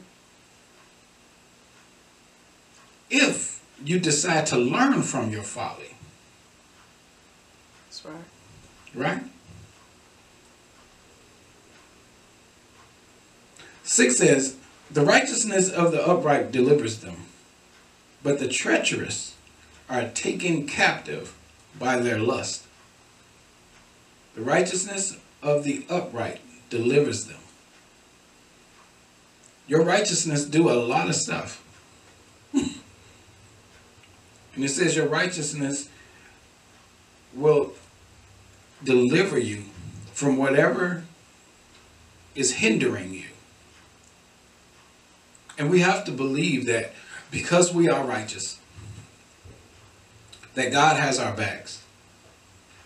If 3.11 3.63
you 3.85 3.99
decide 3.99 4.47
to 4.47 4.57
learn 4.57 5.03
from 5.03 5.29
your 5.29 5.43
folly, 5.43 5.95
That's 7.85 8.05
right. 8.05 8.15
right? 8.95 9.23
Six 13.83 14.17
says, 14.17 14.55
The 14.91 15.05
righteousness 15.05 15.69
of 15.69 15.91
the 15.91 16.05
upright 16.05 16.51
delivers 16.51 16.99
them, 16.99 17.25
but 18.23 18.39
the 18.39 18.47
treacherous 18.47 19.35
are 19.89 20.09
taken 20.09 20.67
captive 20.67 21.35
by 21.77 21.97
their 21.97 22.17
lust. 22.17 22.65
The 24.35 24.41
righteousness 24.41 25.17
of 25.41 25.63
the 25.63 25.85
upright 25.89 26.39
delivers 26.69 27.25
them. 27.25 27.39
Your 29.67 29.83
righteousness 29.83 30.45
do 30.45 30.69
a 30.69 30.73
lot 30.73 31.09
of 31.09 31.15
stuff. 31.15 31.63
and 32.53 32.73
it 34.55 34.69
says 34.69 34.95
your 34.95 35.07
righteousness 35.07 35.89
will 37.35 37.73
deliver 38.83 39.37
you 39.37 39.65
from 40.13 40.37
whatever 40.37 41.03
is 42.33 42.53
hindering 42.55 43.13
you. 43.13 43.18
And 45.59 45.69
we 45.69 45.81
have 45.81 46.05
to 46.05 46.11
believe 46.11 46.65
that 46.67 46.93
because 47.29 47.73
we 47.73 47.89
are 47.89 48.03
righteous, 48.03 48.57
that 50.55 50.71
God 50.71 50.95
has 50.97 51.19
our 51.19 51.35
backs. 51.35 51.83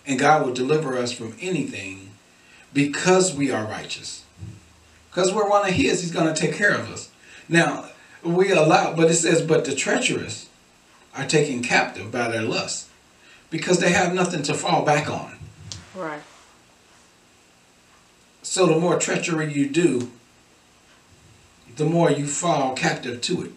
And 0.05 0.19
God 0.19 0.45
will 0.45 0.53
deliver 0.53 0.97
us 0.97 1.13
from 1.13 1.35
anything 1.39 2.09
because 2.73 3.33
we 3.33 3.51
are 3.51 3.63
righteous. 3.63 4.25
Because 5.09 5.31
we're 5.31 5.47
one 5.47 5.67
of 5.69 5.73
His, 5.73 6.01
He's 6.01 6.11
going 6.11 6.33
to 6.33 6.39
take 6.39 6.55
care 6.55 6.73
of 6.73 6.91
us. 6.91 7.09
Now, 7.47 7.89
we 8.23 8.51
allow, 8.51 8.95
but 8.95 9.09
it 9.09 9.15
says, 9.15 9.41
but 9.41 9.65
the 9.65 9.75
treacherous 9.75 10.49
are 11.15 11.25
taken 11.25 11.61
captive 11.61 12.11
by 12.11 12.27
their 12.29 12.41
lust 12.41 12.89
because 13.49 13.79
they 13.79 13.91
have 13.91 14.13
nothing 14.13 14.41
to 14.43 14.53
fall 14.55 14.83
back 14.83 15.09
on. 15.09 15.37
Right. 15.95 16.21
So 18.41 18.65
the 18.65 18.79
more 18.79 18.99
treachery 18.99 19.53
you 19.53 19.69
do, 19.69 20.11
the 21.75 21.85
more 21.85 22.11
you 22.11 22.27
fall 22.27 22.75
captive 22.75 23.21
to 23.21 23.43
it. 23.43 23.51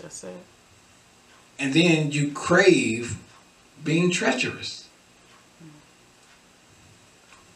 That's 0.00 0.24
it. 0.24 0.36
And 1.58 1.72
then 1.72 2.10
you 2.10 2.32
crave 2.32 3.16
being 3.82 4.10
treacherous. 4.10 4.88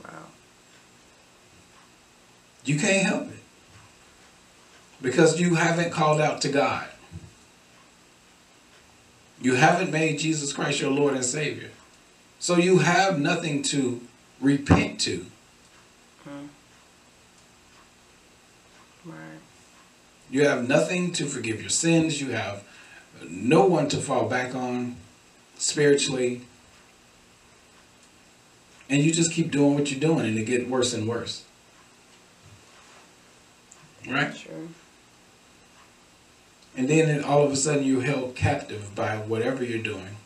Wow. 0.05 0.11
You 2.65 2.79
can't 2.79 3.07
help 3.07 3.29
it. 3.29 3.39
Because 5.01 5.41
you 5.41 5.55
haven't 5.57 5.91
called 5.91 6.21
out 6.21 6.41
to 6.43 6.49
God. 6.49 6.89
You 9.41 9.55
haven't 9.55 9.91
made 9.91 10.19
Jesus 10.19 10.53
Christ 10.53 10.81
your 10.81 10.91
Lord 10.91 11.15
and 11.15 11.25
Savior. 11.25 11.71
So 12.41 12.57
you 12.57 12.79
have 12.79 13.19
nothing 13.21 13.63
to 13.65 14.01
repent 14.41 15.01
to. 15.01 15.27
Right. 19.05 19.39
You 20.31 20.47
have 20.47 20.69
nothing 20.69 21.13
to 21.13 21.27
forgive 21.27 21.61
your 21.61 21.71
sins. 21.71 22.21
You 22.21 22.31
have 22.31 22.65
no 23.29 23.67
one 23.67 23.89
to 23.89 23.97
fall 23.97 24.29
back 24.29 24.55
on 24.55 24.97
spiritually. 25.57 26.43
And 28.91 29.03
you 29.03 29.13
just 29.13 29.33
keep 29.33 29.51
doing 29.51 29.75
what 29.75 29.91
you're 29.91 30.01
doing 30.01 30.27
and 30.27 30.39
it 30.39 30.45
get 30.45 30.69
worse 30.69 30.95
and 30.95 31.09
worse. 31.09 31.45
Right? 34.09 34.35
Sure. 34.37 34.69
And 36.77 36.89
then 36.89 37.25
all 37.25 37.43
of 37.43 37.53
a 37.53 37.57
sudden 37.57 37.85
you're 37.85 38.03
held 38.03 38.37
captive 38.37 38.95
by 38.95 39.17
whatever 39.17 39.65
you're 39.65 39.83
doing. 39.83 40.17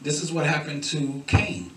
This 0.00 0.22
is 0.22 0.32
what 0.32 0.46
happened 0.46 0.84
to 0.84 1.22
Cain. 1.26 1.70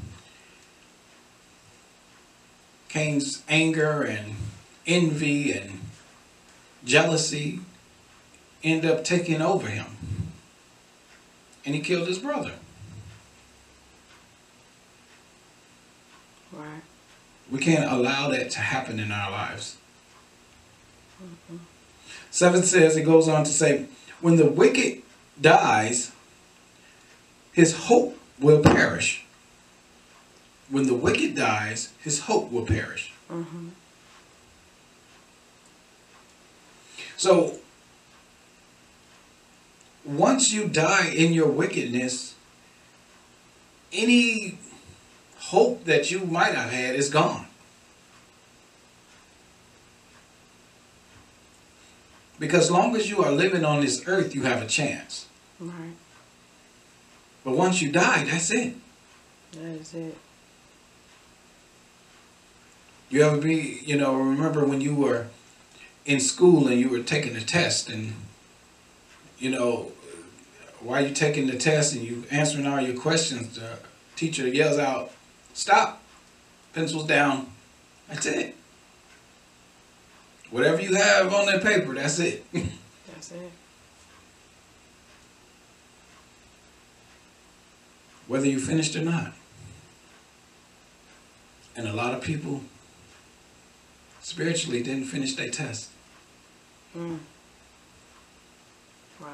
Cain's 2.90 3.44
anger 3.48 4.02
and 4.02 4.36
envy 4.88 5.52
and 5.52 5.82
jealousy 6.84 7.60
end 8.64 8.86
up 8.86 9.04
taking 9.04 9.42
over 9.42 9.68
him. 9.68 9.86
And 11.66 11.74
he 11.74 11.82
killed 11.82 12.08
his 12.08 12.20
brother. 12.20 12.54
Right. 16.52 16.82
We 17.52 17.60
can't 17.60 17.92
allow 17.92 18.30
that 18.30 18.52
to 18.52 18.60
happen 18.60 19.00
in 19.00 19.12
our 19.12 19.32
lives. 19.32 19.78
Seven 22.32 22.64
says, 22.64 22.98
it 22.98 23.04
goes 23.04 23.28
on 23.28 23.44
to 23.46 23.52
say, 23.52 23.86
when 24.22 24.36
the 24.36 24.46
wicked 24.46 25.04
dies, 25.40 26.12
his 27.54 27.74
hope 27.74 28.20
will 28.40 28.62
perish. 28.62 29.26
When 30.70 30.88
the 30.88 30.94
wicked 30.94 31.36
dies, 31.36 31.94
his 32.02 32.22
hope 32.22 32.52
will 32.52 32.66
perish. 32.66 33.14
Mm-hmm. 33.32 33.70
So, 37.18 37.60
once 40.04 40.52
you 40.52 40.68
die 40.68 41.08
in 41.08 41.34
your 41.34 41.50
wickedness, 41.50 42.36
any 43.92 44.58
hope 45.38 45.86
that 45.86 46.12
you 46.12 46.26
might 46.26 46.54
have 46.54 46.72
had 46.72 46.96
is 46.96 47.10
gone. 47.10 47.48
Because 52.38 52.70
long 52.70 52.96
as 52.96 53.10
you 53.10 53.24
are 53.24 53.32
living 53.32 53.64
on 53.64 53.80
this 53.80 54.04
earth, 54.08 54.36
you 54.36 54.44
have 54.44 54.62
a 54.62 54.68
chance. 54.68 55.28
Right. 55.60 55.96
But 57.46 57.56
once 57.56 57.82
you 57.82 57.92
die, 57.92 58.26
that's 58.26 58.52
it. 58.52 58.76
That 59.54 59.80
is 59.80 59.94
it. 59.94 60.18
You 63.10 63.22
ever 63.22 63.38
be, 63.38 63.82
you 63.86 63.96
know, 63.96 64.16
remember 64.16 64.66
when 64.66 64.82
you 64.82 64.96
were 64.96 65.28
in 66.06 66.20
school 66.20 66.68
and 66.68 66.80
you 66.80 66.90
were 66.90 67.00
taking 67.00 67.36
a 67.36 67.42
test 67.42 67.90
and, 67.90 68.14
you 69.40 69.50
know, 69.50 69.92
while 70.80 71.02
you're 71.02 71.16
taking 71.16 71.48
the 71.48 71.58
test 71.58 71.96
and 71.96 72.04
you 72.04 72.24
answering 72.30 72.68
all 72.68 72.80
your 72.80 72.96
questions, 72.96 73.56
the 73.56 73.78
teacher 74.16 74.48
yells 74.48 74.78
out, 74.78 75.12
stop, 75.54 76.02
pencils 76.74 77.08
down. 77.08 77.48
That's 78.08 78.28
it. 78.28 78.56
Whatever 80.52 80.82
you 80.82 80.94
have 80.94 81.34
on 81.34 81.48
that 81.48 81.64
paper, 81.64 81.94
that's 81.96 82.20
it. 82.20 82.46
That's 82.54 83.32
it. 83.32 83.52
Whether 88.28 88.48
you 88.48 88.60
finished 88.60 88.96
or 88.96 89.02
not. 89.02 89.34
And 91.76 91.88
a 91.88 91.94
lot 91.94 92.14
of 92.14 92.22
people 92.22 92.62
spiritually 94.22 94.82
didn't 94.84 95.06
finish 95.06 95.34
their 95.36 95.50
test. 95.50 95.90
Mm. 96.96 97.20
Wow. 99.22 99.28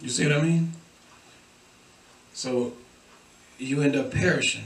You 0.00 0.08
see 0.08 0.26
what 0.26 0.36
I 0.36 0.42
mean? 0.42 0.72
So 2.32 2.72
you 3.58 3.82
end 3.82 3.94
up 3.96 4.10
perishing 4.10 4.64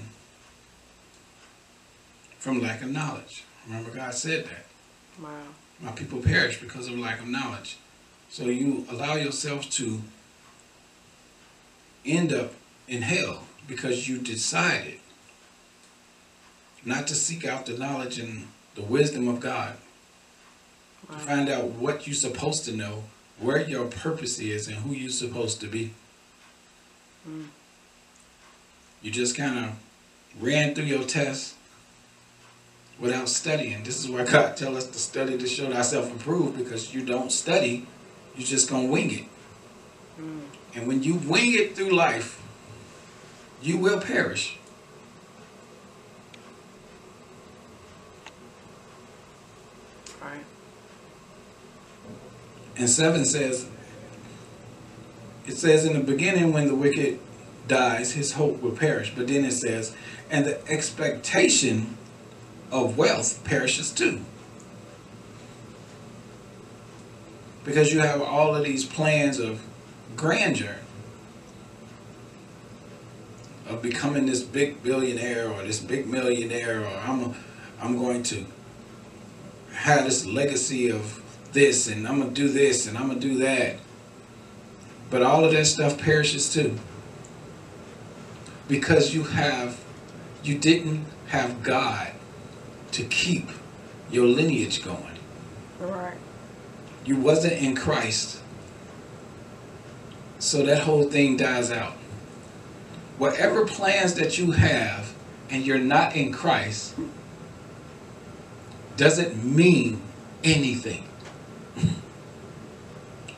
from 2.39 2.63
lack 2.63 2.83
of 2.83 2.91
knowledge. 2.91 3.45
Remember, 3.67 3.91
God 3.91 4.15
said 4.15 4.45
that. 4.45 4.67
Wow. 5.21 5.31
My 5.81 5.93
people 5.93 6.21
perish 6.21 6.61
because 6.61 6.87
of 6.89 6.99
lack 6.99 7.21
of 7.21 7.27
knowledge. 7.27 7.77
So 8.31 8.45
you 8.45 8.87
allow 8.89 9.15
yourself 9.15 9.69
to 9.71 10.01
end 12.05 12.33
up 12.33 12.53
in 12.87 13.03
hell 13.03 13.43
because 13.67 14.09
you 14.09 14.19
decided 14.19 15.01
not 16.85 17.09
to 17.09 17.15
seek 17.15 17.45
out 17.45 17.67
the 17.67 17.77
knowledge 17.77 18.19
and 18.19 18.47
the 18.77 18.83
wisdom 18.83 19.27
of 19.27 19.41
God. 19.41 19.77
To 21.09 21.13
Wow. 21.13 21.19
find 21.19 21.49
out 21.49 21.65
what 21.65 22.07
you're 22.07 22.15
supposed 22.15 22.65
to 22.65 22.73
know, 22.73 23.05
where 23.39 23.61
your 23.61 23.87
purpose 23.87 24.39
is, 24.39 24.67
and 24.67 24.79
who 24.79 24.93
you're 24.93 25.11
supposed 25.11 25.61
to 25.61 25.67
be. 25.69 25.93
Mm. 27.29 27.47
You 29.03 29.11
just 29.11 29.37
kind 29.37 29.59
of 29.59 29.73
ran 30.41 30.75
through 30.75 30.85
your 30.85 31.05
test 31.05 31.55
without 32.99 33.29
studying. 33.29 33.83
This 33.85 34.01
is 34.03 34.11
why 34.11 34.25
God 34.25 34.57
tell 34.57 34.77
us 34.77 34.87
to 34.87 34.99
study 34.99 35.37
to 35.39 35.47
show 35.47 35.71
thyself 35.71 36.13
approved 36.15 36.57
because 36.59 36.95
you 36.95 37.03
don't 37.05 37.31
study, 37.31 37.87
you're 38.37 38.47
just 38.47 38.69
going 38.69 38.87
to 38.87 38.93
wing 38.93 39.11
it. 39.13 39.25
Mm. 40.21 40.41
And 40.75 40.87
when 40.89 41.03
you 41.03 41.15
wing 41.15 41.53
it 41.55 41.77
through 41.77 41.91
life, 41.93 42.43
you 43.63 43.79
will 43.79 44.01
perish. 44.01 44.59
Right. 50.23 50.45
And 52.79 52.91
7 52.91 53.25
says, 53.25 53.69
it 55.47 55.57
says 55.57 55.85
in 55.85 55.95
the 55.95 56.01
beginning 56.01 56.53
when 56.53 56.67
the 56.67 56.75
wicked 56.75 57.19
dies, 57.69 58.13
his 58.13 58.33
hope 58.33 58.61
will 58.61 58.73
perish. 58.73 59.13
But 59.15 59.29
then 59.29 59.45
it 59.45 59.53
says, 59.53 59.95
and 60.31 60.45
the 60.45 60.67
expectation 60.69 61.97
of 62.71 62.99
wealth 62.99 63.43
perishes 63.45 63.93
too. 63.93 64.21
Because 67.65 67.93
you 67.93 68.01
have 68.01 68.23
all 68.23 68.55
of 68.55 68.65
these 68.65 68.85
plans 68.85 69.39
of 69.39 69.61
grandeur, 70.17 70.77
of 73.69 73.83
becoming 73.83 74.27
this 74.27 74.43
big 74.43 74.83
billionaire 74.83 75.51
or 75.51 75.63
this 75.65 75.81
big 75.81 76.07
millionaire, 76.07 76.83
or 76.83 76.97
I'm, 76.99 77.23
a, 77.23 77.35
I'm 77.81 77.99
going 77.99 78.23
to 78.25 78.45
have 79.73 80.05
this 80.05 80.25
legacy 80.25 80.91
of 80.91 81.23
this, 81.53 81.89
and 81.89 82.07
I'm 82.07 82.21
going 82.21 82.35
to 82.35 82.41
do 82.41 82.49
this, 82.49 82.87
and 82.87 82.97
I'm 82.97 83.09
going 83.09 83.21
to 83.21 83.29
do 83.29 83.39
that. 83.39 83.77
But 85.11 85.23
all 85.23 85.45
of 85.45 85.53
that 85.53 85.67
stuff 85.67 85.99
perishes 85.99 86.53
too. 86.53 86.79
Because 88.69 89.15
you 89.15 89.25
have, 89.25 89.79
you 90.43 90.59
didn't 90.59 91.07
have 91.29 91.63
God 91.63 92.13
to 92.93 93.05
keep 93.05 93.49
your 94.11 94.27
lineage 94.27 94.85
going. 94.85 95.19
Right. 95.79 96.17
You 97.05 97.17
wasn't 97.17 97.55
in 97.55 97.77
Christ. 97.77 98.41
So 100.39 100.65
that 100.65 100.83
whole 100.83 101.05
thing 101.05 101.37
dies 101.37 101.71
out. 101.71 101.95
Whatever 103.19 103.67
plans 103.67 104.15
that 104.15 104.39
you 104.39 104.53
have 104.53 105.15
and 105.49 105.65
you're 105.65 105.79
not 105.79 106.15
in 106.17 106.33
Christ 106.33 106.95
doesn't 108.97 109.43
mean 109.45 110.01
anything. 110.43 111.06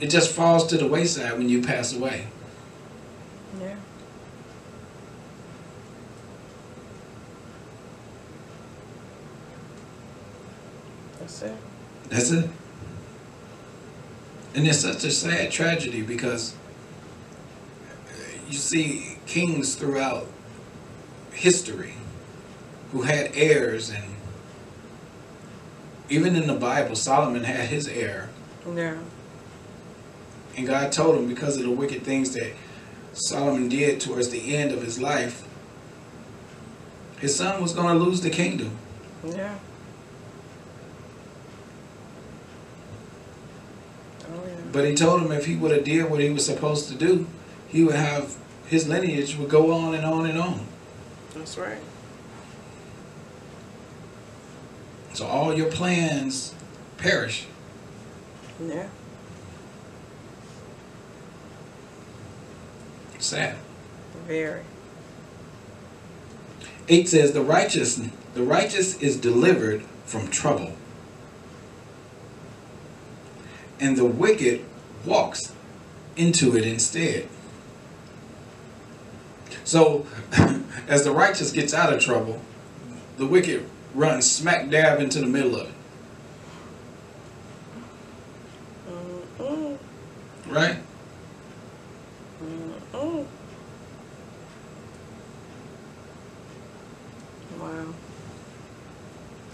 It 0.01 0.11
just 0.11 0.31
falls 0.31 0.67
to 0.69 0.77
the 0.77 0.87
wayside 0.87 1.37
when 1.37 1.49
you 1.49 1.63
pass 1.63 1.93
away. 1.93 2.27
Yeah. 3.61 3.75
That's 11.19 11.43
it. 11.43 11.57
That's 12.09 12.31
it. 12.31 12.51
And 14.55 14.67
it's 14.67 14.79
such 14.79 15.05
a 15.05 15.11
sad 15.11 15.51
tragedy 15.51 16.03
because 16.03 16.55
you 18.49 18.57
see 18.57 19.19
kings 19.27 19.75
throughout 19.75 20.27
history 21.33 21.95
who 22.93 23.03
had 23.03 23.31
heirs 23.35 23.91
and 23.91 24.05
even 26.09 26.37
in 26.37 26.47
the 26.47 26.55
Bible 26.55 26.95
Solomon 26.97 27.45
had 27.45 27.69
his 27.69 27.87
heir 27.89 28.29
Yeah. 28.75 28.97
and 30.57 30.67
God 30.67 30.91
told 30.93 31.17
him 31.17 31.29
because 31.29 31.57
of 31.57 31.63
the 31.65 31.71
wicked 31.71 32.03
things 32.03 32.33
that 32.35 32.53
Solomon 33.13 33.69
did 33.69 34.01
towards 34.01 34.31
the 34.31 34.57
end 34.57 34.73
of 34.73 34.83
his 34.83 35.01
life 35.01 35.45
his 37.21 37.35
son 37.35 37.61
was 37.61 37.73
going 37.73 37.99
to 37.99 38.05
lose 38.05 38.21
the 38.21 38.31
kingdom 38.31 38.71
Yeah. 39.25 39.59
Oh 44.31 44.47
yeah. 44.47 44.55
But 44.73 44.85
he 44.85 44.95
told 44.95 45.23
him 45.23 45.33
if 45.33 45.47
he 45.47 45.57
would 45.57 45.71
have 45.73 45.85
did 45.85 46.11
what 46.11 46.21
he 46.21 46.31
was 46.31 46.45
supposed 46.45 46.89
to 46.89 46.95
do, 46.95 47.27
he 47.69 47.83
would 47.85 47.95
have 47.95 48.37
his 48.67 48.87
lineage 48.87 49.37
would 49.37 49.49
go 49.49 49.73
on 49.73 49.95
and 49.95 50.05
on 50.05 50.27
and 50.27 50.39
on. 50.39 50.67
That's 51.35 51.57
right. 51.57 51.79
So 55.19 55.27
all 55.27 55.53
your 55.53 55.69
plans 55.69 56.55
perish. 56.97 57.47
Yeah. 58.65 58.87
Sad. 63.19 63.57
Very. 64.29 64.63
Eight 66.89 67.09
says 67.09 67.33
the 67.33 67.43
righteous 67.43 68.01
the 68.35 68.45
righteous 68.45 68.97
is 69.03 69.17
delivered 69.17 69.83
from 70.05 70.29
trouble. 70.29 70.75
And 73.81 73.97
the 73.97 74.07
wicked 74.07 74.65
walks 75.05 75.53
into 76.17 76.57
it 76.57 76.65
instead. 76.65 77.27
So 79.65 80.07
as 80.87 81.03
the 81.03 81.11
righteous 81.11 81.51
gets 81.51 81.75
out 81.75 81.93
of 81.93 82.01
trouble, 82.01 82.41
the 83.17 83.27
wicked 83.27 83.69
runs 83.99 84.31
smack 84.31 84.71
dab 84.71 85.01
into 85.01 85.19
the 85.21 85.27
middle 85.27 85.57
of 85.57 85.69
it. 85.69 85.75
Mm-mm. 89.39 89.79
Right? 90.47 90.77
Mm-mm. 92.43 93.27
Wow. 97.59 97.87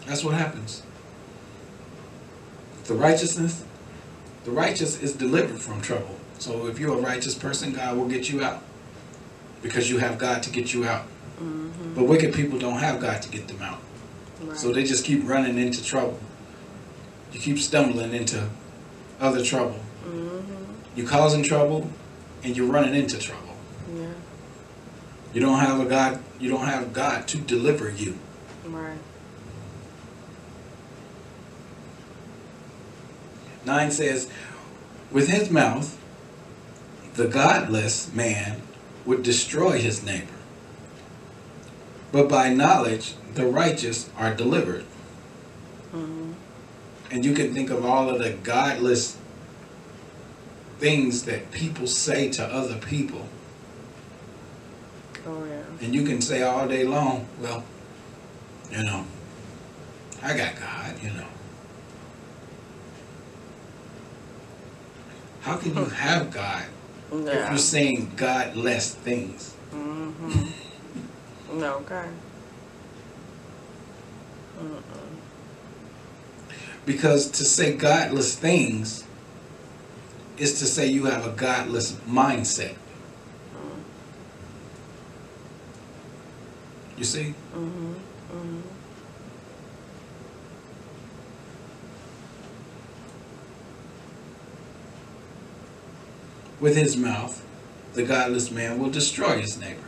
That's 0.06 0.22
what 0.22 0.34
happens. 0.34 0.82
The 2.84 2.94
righteousness, 2.94 3.64
the 4.44 4.50
righteous 4.50 5.00
is 5.00 5.14
delivered 5.14 5.58
from 5.58 5.80
trouble. 5.80 6.16
So 6.38 6.66
if 6.66 6.78
you're 6.78 6.98
a 6.98 7.00
righteous 7.00 7.34
person, 7.34 7.72
God 7.72 7.96
will 7.96 8.08
get 8.08 8.30
you 8.30 8.44
out. 8.44 8.62
Because 9.62 9.88
you 9.88 9.96
have 9.96 10.18
God 10.18 10.42
to 10.42 10.50
get 10.50 10.74
you 10.74 10.84
out. 10.84 11.06
Mm-hmm. 11.40 11.94
But 11.94 12.04
wicked 12.04 12.34
people 12.34 12.58
don't 12.58 12.80
have 12.80 13.00
God 13.00 13.22
to 13.22 13.30
get 13.30 13.48
them 13.48 13.62
out. 13.62 13.78
Right. 14.40 14.56
So 14.56 14.72
they 14.72 14.84
just 14.84 15.04
keep 15.04 15.26
running 15.26 15.58
into 15.58 15.82
trouble. 15.82 16.18
You 17.32 17.40
keep 17.40 17.58
stumbling 17.58 18.14
into 18.14 18.48
other 19.20 19.42
trouble. 19.44 19.80
mm-hmm. 20.06 20.64
You're 20.96 21.08
causing 21.08 21.42
trouble 21.42 21.90
and 22.42 22.56
you're 22.56 22.70
running 22.70 22.94
into 22.94 23.18
trouble. 23.18 23.56
Yeah. 23.94 24.06
You 25.32 25.40
don't 25.40 25.58
have 25.58 25.80
a 25.80 25.86
God, 25.86 26.20
you 26.38 26.50
don't 26.50 26.66
have 26.66 26.92
God 26.92 27.26
to 27.28 27.38
deliver 27.38 27.90
you. 27.90 28.18
Right. 28.64 28.98
Nine 33.64 33.90
says, 33.90 34.28
with 35.10 35.28
his 35.28 35.50
mouth, 35.50 35.98
the 37.14 37.26
godless 37.26 38.12
man 38.12 38.60
would 39.06 39.22
destroy 39.22 39.78
his 39.78 40.04
neighbor. 40.04 40.33
But 42.14 42.28
by 42.28 42.54
knowledge, 42.54 43.14
the 43.34 43.44
righteous 43.44 44.08
are 44.16 44.32
delivered. 44.32 44.84
Mm-hmm. 45.92 46.34
And 47.10 47.24
you 47.24 47.34
can 47.34 47.52
think 47.52 47.70
of 47.70 47.84
all 47.84 48.08
of 48.08 48.20
the 48.20 48.30
godless 48.30 49.18
things 50.78 51.24
that 51.24 51.50
people 51.50 51.88
say 51.88 52.30
to 52.30 52.44
other 52.44 52.76
people. 52.76 53.26
Oh 55.26 55.44
yeah. 55.44 55.64
And 55.80 55.92
you 55.92 56.04
can 56.04 56.20
say 56.20 56.42
all 56.42 56.68
day 56.68 56.84
long, 56.84 57.26
well, 57.40 57.64
you 58.70 58.84
know, 58.84 59.04
I 60.22 60.36
got 60.36 60.54
God, 60.54 60.94
you 61.02 61.10
know. 61.10 61.26
How 65.40 65.56
can 65.56 65.76
you 65.76 65.84
have 66.06 66.30
God 66.30 66.64
if 67.10 67.48
you're 67.48 67.58
saying 67.58 68.12
godless 68.14 68.94
things? 68.94 69.56
Mm-hmm. 69.72 70.63
No. 71.54 71.74
Okay. 71.76 72.08
Mm-mm. 74.58 74.82
Because 76.86 77.30
to 77.30 77.44
say 77.44 77.74
godless 77.74 78.36
things 78.36 79.04
is 80.36 80.58
to 80.58 80.66
say 80.66 80.86
you 80.86 81.04
have 81.04 81.26
a 81.26 81.30
godless 81.30 81.92
mindset. 82.08 82.76
You 86.96 87.04
see? 87.04 87.34
Mm-hmm. 87.52 87.92
Mm-hmm. 87.92 88.60
With 96.60 96.76
his 96.76 96.96
mouth, 96.96 97.44
the 97.94 98.04
godless 98.04 98.50
man 98.50 98.78
will 98.78 98.90
destroy 98.90 99.40
his 99.40 99.58
neighbor. 99.58 99.80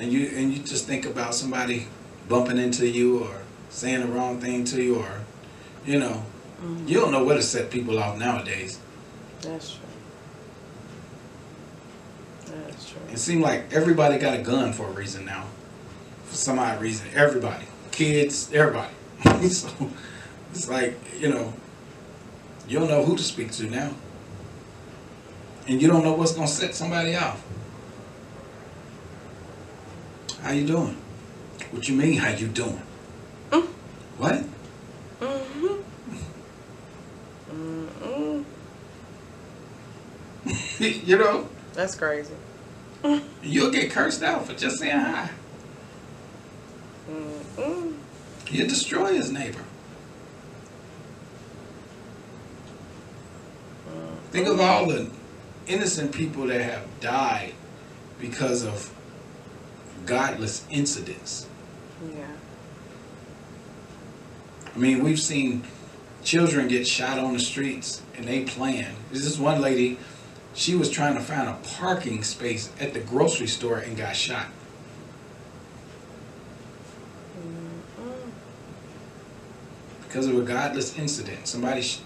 And 0.00 0.12
you 0.12 0.30
and 0.36 0.52
you 0.52 0.62
just 0.62 0.86
think 0.86 1.06
about 1.06 1.34
somebody 1.34 1.88
bumping 2.28 2.58
into 2.58 2.86
you 2.88 3.24
or 3.24 3.42
saying 3.70 4.00
the 4.00 4.06
wrong 4.06 4.40
thing 4.40 4.64
to 4.66 4.82
you 4.82 4.96
or 4.98 5.20
you 5.84 5.98
know, 5.98 6.22
Mm-hmm. 6.62 6.88
you 6.88 6.98
don't 6.98 7.12
know 7.12 7.22
what 7.22 7.34
to 7.34 7.42
set 7.42 7.70
people 7.70 8.00
off 8.00 8.18
nowadays. 8.18 8.80
That's 9.42 9.76
true. 9.76 9.86
That's 12.46 12.90
true. 12.90 13.00
It 13.12 13.18
seems 13.18 13.42
like 13.42 13.72
everybody 13.72 14.18
got 14.18 14.34
a 14.34 14.42
gun 14.42 14.72
for 14.72 14.88
a 14.88 14.90
reason 14.90 15.24
now. 15.24 15.44
For 16.26 16.34
some 16.34 16.58
odd 16.58 16.80
reason. 16.80 17.06
Everybody. 17.14 17.64
Kids, 17.92 18.52
everybody. 18.52 18.92
so 19.48 19.68
it's 20.50 20.68
like, 20.68 20.98
you 21.20 21.28
know, 21.28 21.52
you 22.66 22.80
don't 22.80 22.88
know 22.88 23.04
who 23.04 23.16
to 23.16 23.22
speak 23.22 23.52
to 23.52 23.64
now. 23.70 23.92
And 25.68 25.80
you 25.80 25.86
don't 25.86 26.02
know 26.02 26.14
what's 26.14 26.32
gonna 26.32 26.48
set 26.48 26.74
somebody 26.74 27.14
off. 27.14 27.40
How 30.42 30.52
you 30.52 30.66
doing? 30.66 30.96
What 31.70 31.88
you 31.88 31.94
mean 31.94 32.18
how 32.18 32.30
you 32.30 32.46
doing? 32.46 32.80
Mm. 33.50 33.66
What? 34.16 34.44
Mm-hmm. 35.20 35.66
Mm-mm. 37.50 38.44
you 41.06 41.18
know? 41.18 41.48
That's 41.74 41.94
crazy. 41.94 42.34
You'll 43.42 43.70
get 43.70 43.90
cursed 43.90 44.22
out 44.22 44.46
for 44.46 44.54
just 44.54 44.78
saying 44.78 44.98
hi. 44.98 45.30
Mm-mm. 47.10 47.94
He'll 48.48 48.68
destroy 48.68 49.14
his 49.14 49.30
neighbor. 49.30 49.64
Think 54.30 54.46
of 54.46 54.60
all 54.60 54.86
the 54.86 55.10
innocent 55.66 56.12
people 56.12 56.46
that 56.46 56.60
have 56.60 56.84
died 57.00 57.54
because 58.20 58.62
of 58.64 58.92
godless 60.08 60.64
incidents. 60.70 61.46
Yeah. 62.16 62.26
I 64.74 64.78
mean, 64.78 65.04
we've 65.04 65.20
seen 65.20 65.64
children 66.24 66.66
get 66.68 66.86
shot 66.86 67.18
on 67.18 67.34
the 67.34 67.38
streets 67.40 68.02
and 68.16 68.26
they 68.26 68.44
playing. 68.44 68.94
There's 69.10 69.24
this 69.24 69.38
one 69.38 69.60
lady, 69.60 69.98
She 70.54 70.74
was 70.74 70.90
trying 70.90 71.14
to 71.14 71.20
find 71.20 71.48
a 71.48 71.56
parking 71.76 72.24
space 72.24 72.72
at 72.80 72.92
the 72.94 73.00
grocery 73.00 73.46
store 73.46 73.78
and 73.78 73.96
got 73.96 74.16
shot. 74.16 74.46
Because 80.02 80.26
of 80.26 80.36
a 80.38 80.42
godless 80.42 80.98
incident. 80.98 81.46
Somebody 81.46 81.82
sh- 81.82 82.00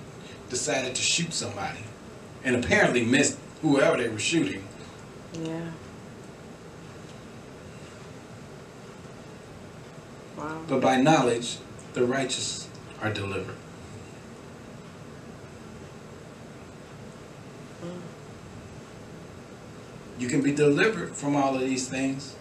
decided 0.50 0.94
to 0.96 1.02
shoot 1.02 1.32
somebody 1.32 1.78
and 2.44 2.56
apparently 2.56 3.04
missed 3.04 3.38
whoever 3.62 3.96
they 3.96 4.08
were 4.08 4.18
shooting. 4.18 4.64
Yeah. 5.40 5.70
Wow. 10.42 10.60
But 10.66 10.80
by 10.80 10.96
knowledge, 10.96 11.58
the 11.94 12.04
righteous 12.04 12.68
are 13.00 13.12
delivered. 13.12 13.54
Mm. 17.84 18.00
You 20.18 20.28
can 20.28 20.42
be 20.42 20.52
delivered 20.52 21.14
from 21.14 21.36
all 21.36 21.54
of 21.54 21.60
these 21.60 21.88
things. 21.88 22.34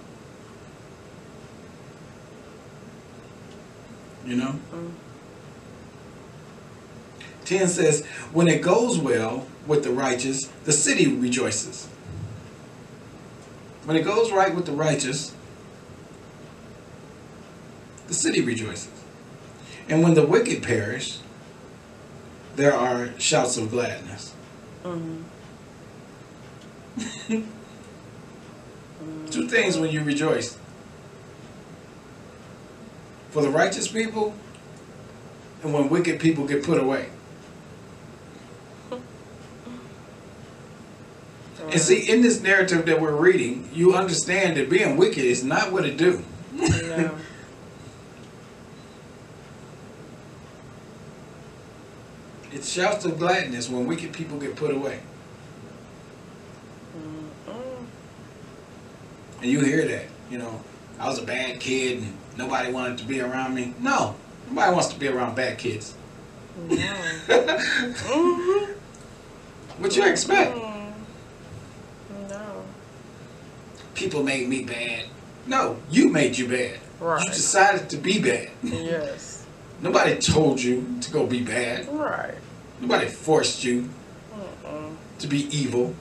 You 4.25 4.35
know? 4.35 4.55
Mm. 4.73 4.91
10 7.45 7.67
says, 7.67 8.05
When 8.33 8.47
it 8.47 8.63
goes 8.63 8.97
well 8.97 9.45
with 9.67 9.83
the 9.83 9.91
righteous, 9.91 10.47
the 10.63 10.71
city 10.71 11.07
rejoices. 11.07 11.87
When 13.85 13.95
it 13.95 14.03
goes 14.03 14.31
right 14.31 14.55
with 14.55 14.65
the 14.65 14.71
righteous, 14.71 15.35
the 18.11 18.15
city 18.15 18.41
rejoices. 18.41 18.91
And 19.87 20.03
when 20.03 20.15
the 20.15 20.25
wicked 20.25 20.61
perish, 20.61 21.19
there 22.57 22.73
are 22.73 23.17
shouts 23.17 23.55
of 23.55 23.71
gladness. 23.71 24.33
Mm-hmm. 24.83 25.21
Two 29.29 29.47
things 29.47 29.77
when 29.77 29.91
you 29.91 30.03
rejoice. 30.03 30.57
For 33.29 33.41
the 33.41 33.49
righteous 33.49 33.87
people, 33.87 34.33
and 35.63 35.73
when 35.73 35.87
wicked 35.87 36.19
people 36.19 36.45
get 36.45 36.65
put 36.65 36.81
away. 36.81 37.11
And 41.69 41.79
see, 41.79 42.11
in 42.11 42.21
this 42.21 42.41
narrative 42.41 42.85
that 42.87 42.99
we're 42.99 43.15
reading, 43.15 43.69
you 43.73 43.95
understand 43.95 44.57
that 44.57 44.69
being 44.69 44.97
wicked 44.97 45.23
is 45.23 45.45
not 45.45 45.71
what 45.71 45.85
it 45.85 45.95
do. 45.95 46.25
No. 46.51 47.15
It 52.61 52.67
shouts 52.67 53.05
of 53.05 53.17
gladness 53.17 53.69
when 53.71 53.87
wicked 53.87 54.13
people 54.13 54.37
get 54.37 54.55
put 54.55 54.69
away. 54.69 54.99
Mm-mm. 56.95 57.85
And 59.41 59.49
you 59.49 59.61
hear 59.61 59.87
that, 59.87 60.05
you 60.29 60.37
know, 60.37 60.61
I 60.99 61.07
was 61.07 61.17
a 61.17 61.23
bad 61.23 61.59
kid 61.59 62.03
and 62.03 62.15
nobody 62.37 62.71
wanted 62.71 62.99
to 62.99 63.05
be 63.05 63.19
around 63.19 63.55
me. 63.55 63.73
No, 63.79 64.15
nobody 64.47 64.71
wants 64.73 64.89
to 64.89 64.99
be 64.99 65.07
around 65.07 65.33
bad 65.35 65.57
kids. 65.57 65.95
No. 66.69 66.75
mm-hmm. 67.27 68.73
What 69.81 69.95
you 69.95 70.05
expect? 70.05 70.55
Mm. 70.55 70.93
No. 72.29 72.63
People 73.95 74.21
made 74.21 74.47
me 74.47 74.63
bad. 74.63 75.05
No, 75.47 75.77
you 75.89 76.09
made 76.09 76.37
you 76.37 76.47
bad. 76.47 76.77
Right. 76.99 77.23
You 77.25 77.31
decided 77.31 77.89
to 77.89 77.97
be 77.97 78.21
bad. 78.21 78.51
Yes. 78.61 79.47
Nobody 79.81 80.15
told 80.19 80.61
you 80.61 80.99
to 81.01 81.09
go 81.09 81.25
be 81.25 81.41
bad. 81.41 81.87
Right. 81.87 82.35
Nobody 82.81 83.07
forced 83.07 83.63
you 83.63 83.89
Mm-mm. 84.33 84.95
to 85.19 85.27
be 85.27 85.45
evil. 85.55 85.93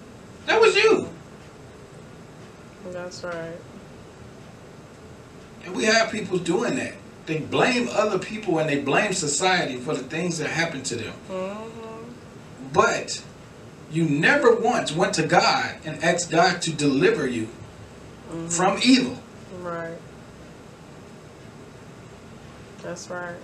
That 0.47 0.61
was 0.61 0.75
you. 0.75 1.09
That's 2.91 3.23
right. 3.23 3.57
And 5.65 5.77
we 5.77 5.85
have 5.85 6.11
people 6.11 6.39
doing 6.39 6.77
that. 6.77 6.95
They 7.27 7.39
blame 7.39 7.89
other 7.93 8.19
people 8.19 8.59
and 8.59 8.69
they 8.69 8.81
blame 8.81 9.13
society 9.13 9.77
for 9.77 9.95
the 9.95 10.03
things 10.03 10.39
that 10.39 10.49
happen 10.49 10.83
to 10.85 10.97
them. 10.97 11.15
Mm-hmm. 11.29 12.13
But 12.73 13.23
you 13.93 14.05
never 14.05 14.55
once 14.57 14.91
went 14.93 15.15
to 15.15 15.27
God 15.27 15.77
and 15.85 16.03
asked 16.03 16.31
God 16.31 16.63
to 16.63 16.73
deliver 16.73 17.27
you 17.27 17.49
Mm-hmm. 18.31 18.47
from 18.47 18.79
evil. 18.85 19.19
Right. 19.61 19.99
That's 22.83 23.11
right. 23.11 23.35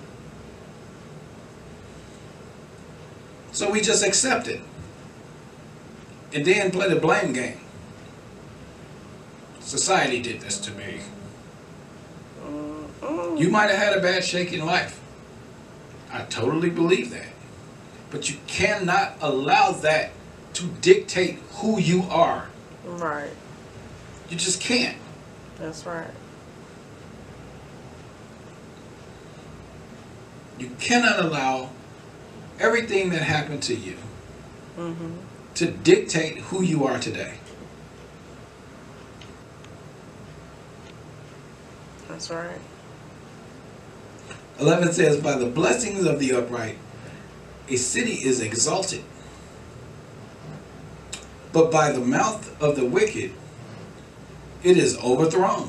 So 3.56 3.70
we 3.70 3.80
just 3.80 4.04
accept 4.04 4.48
it. 4.48 4.60
And 6.34 6.44
then 6.44 6.70
play 6.70 6.90
the 6.90 7.00
blame 7.00 7.32
game. 7.32 7.58
Society 9.60 10.20
did 10.20 10.42
this 10.42 10.58
to 10.58 10.72
me. 10.72 11.00
You 13.40 13.48
might 13.48 13.70
have 13.70 13.78
had 13.78 13.96
a 13.96 14.02
bad 14.02 14.24
shaking 14.24 14.66
life. 14.66 15.00
I 16.12 16.24
totally 16.24 16.68
believe 16.68 17.08
that. 17.12 17.28
But 18.10 18.28
you 18.28 18.36
cannot 18.46 19.14
allow 19.22 19.72
that 19.72 20.10
to 20.52 20.66
dictate 20.82 21.38
who 21.54 21.80
you 21.80 22.02
are. 22.10 22.50
Right. 22.84 23.32
You 24.28 24.36
just 24.36 24.60
can't. 24.60 24.98
That's 25.58 25.86
right. 25.86 26.10
You 30.58 30.68
cannot 30.78 31.20
allow 31.20 31.70
everything 32.58 33.10
that 33.10 33.22
happened 33.22 33.62
to 33.64 33.74
you 33.74 33.96
Mm-hmm. 34.78 35.12
to 35.54 35.70
dictate 35.70 36.36
who 36.38 36.62
you 36.62 36.84
are 36.84 36.98
today. 36.98 37.34
That's 42.08 42.30
right. 42.30 42.60
11 44.60 44.92
says, 44.92 45.20
By 45.20 45.36
the 45.36 45.46
blessings 45.46 46.04
of 46.04 46.18
the 46.18 46.32
upright, 46.32 46.78
a 47.68 47.76
city 47.76 48.12
is 48.12 48.40
exalted. 48.40 49.02
But 51.52 51.70
by 51.70 51.90
the 51.92 52.00
mouth 52.00 52.60
of 52.62 52.76
the 52.76 52.84
wicked, 52.84 53.32
it 54.62 54.76
is 54.76 54.98
overthrown. 54.98 55.68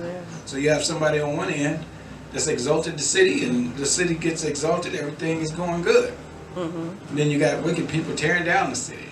Yeah. 0.00 0.20
So 0.44 0.56
you 0.56 0.70
have 0.70 0.84
somebody 0.84 1.20
on 1.20 1.36
one 1.36 1.50
end 1.50 1.84
that's 2.32 2.48
exalted 2.48 2.94
the 2.96 3.02
city, 3.02 3.44
and 3.44 3.74
the 3.76 3.86
city 3.86 4.14
gets 4.14 4.44
exalted, 4.44 4.94
everything 4.94 5.40
is 5.40 5.50
going 5.50 5.82
good. 5.82 6.12
Mm-hmm. 6.54 7.16
Then 7.16 7.30
you 7.30 7.38
got 7.38 7.62
wicked 7.62 7.88
people 7.88 8.14
tearing 8.14 8.44
down 8.44 8.70
the 8.70 8.76
city, 8.76 9.10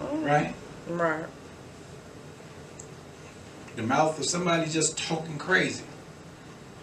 right? 0.00 0.54
Right. 0.88 1.26
The 3.76 3.82
mouth 3.82 4.18
of 4.18 4.24
somebody 4.24 4.70
just 4.70 4.96
talking 4.96 5.36
crazy. 5.36 5.84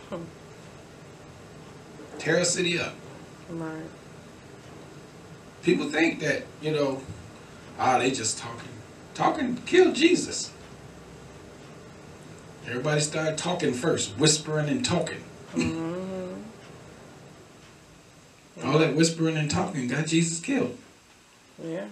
Hmm. 0.10 0.24
Tear 2.20 2.40
a 2.40 2.46
city 2.46 2.80
up. 2.80 2.94
Right. 3.50 3.84
People 5.64 5.90
think 5.90 6.20
that, 6.20 6.44
you 6.62 6.72
know, 6.72 7.02
ah, 7.80 7.98
they 7.98 8.12
just 8.12 8.38
talking. 8.38 8.70
Talking 9.14 9.58
killed 9.66 9.96
Jesus. 9.96 10.52
Everybody 12.72 13.02
started 13.02 13.38
talking 13.38 13.74
first, 13.74 14.18
whispering 14.18 14.70
and 14.70 14.84
talking. 14.86 15.22
Mm-hmm. 15.54 16.36
All 18.64 18.80
that 18.80 18.96
whispering 18.96 19.36
and 19.36 19.52
talking 19.52 19.90
got 19.90 20.08
Jesus 20.08 20.40
killed. 20.40 20.78
Yeah. 21.62 21.88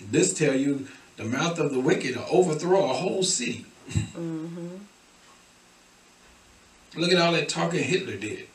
This 0.00 0.32
tell 0.32 0.54
you 0.54 0.88
the 1.18 1.24
mouth 1.24 1.58
of 1.58 1.70
the 1.70 1.80
wicked 1.80 2.16
will 2.16 2.24
overthrow 2.30 2.90
a 2.90 2.94
whole 2.94 3.22
city. 3.22 3.66
Mm-hmm. 3.90 4.78
Look 6.96 7.12
at 7.12 7.18
all 7.18 7.32
that 7.32 7.50
talking 7.50 7.84
Hitler 7.84 8.16
did. 8.16 8.46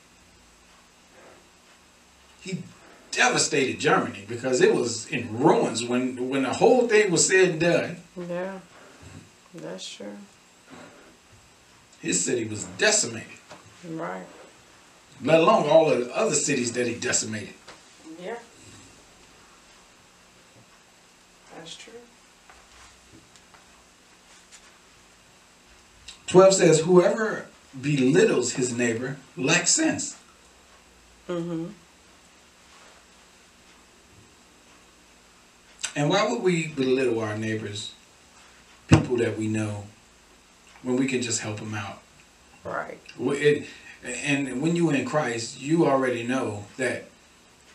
He 2.41 2.57
devastated 3.17 3.79
Germany 3.79 4.23
because 4.29 4.61
it 4.61 4.73
was 4.73 5.07
in 5.07 5.39
ruins 5.39 5.83
when 5.83 6.29
when 6.29 6.43
the 6.43 6.53
whole 6.53 6.87
thing 6.87 7.11
was 7.11 7.27
said 7.27 7.49
and 7.49 7.59
done. 7.59 7.97
Yeah. 8.15 8.59
That's 9.55 9.89
true. 9.89 10.17
His 11.99 12.23
city 12.23 12.45
was 12.45 12.65
decimated, 12.77 13.39
Right. 13.83 14.21
let 15.23 15.39
alone 15.39 15.67
all 15.67 15.89
of 15.91 16.05
the 16.05 16.15
other 16.15 16.35
cities 16.35 16.71
that 16.73 16.85
he 16.85 16.93
decimated. 16.93 17.55
Yeah. 18.23 18.37
That's 21.55 21.75
true. 21.75 21.93
12 26.27 26.53
says, 26.53 26.79
Whoever 26.81 27.47
belittles 27.81 28.53
his 28.53 28.71
neighbor 28.77 29.17
lacks 29.35 29.71
sense. 29.71 30.17
Mm-hmm. 31.27 31.65
And 35.97 36.09
why 36.11 36.29
would 36.29 36.43
we 36.43 36.67
belittle 36.67 37.19
our 37.19 37.35
neighbors, 37.35 37.93
people 38.87 39.17
that 39.17 39.35
we 39.35 39.47
know, 39.47 39.85
when 40.83 40.95
we 40.95 41.07
can 41.07 41.23
just 41.23 41.41
help 41.41 41.57
them 41.59 41.73
out. 41.73 42.01
Right. 42.63 42.99
It, 43.19 43.65
and 44.05 44.61
when 44.61 44.75
you're 44.75 44.93
in 44.93 45.05
Christ, 45.05 45.59
you 45.59 45.87
already 45.87 46.21
know 46.21 46.65
that 46.77 47.05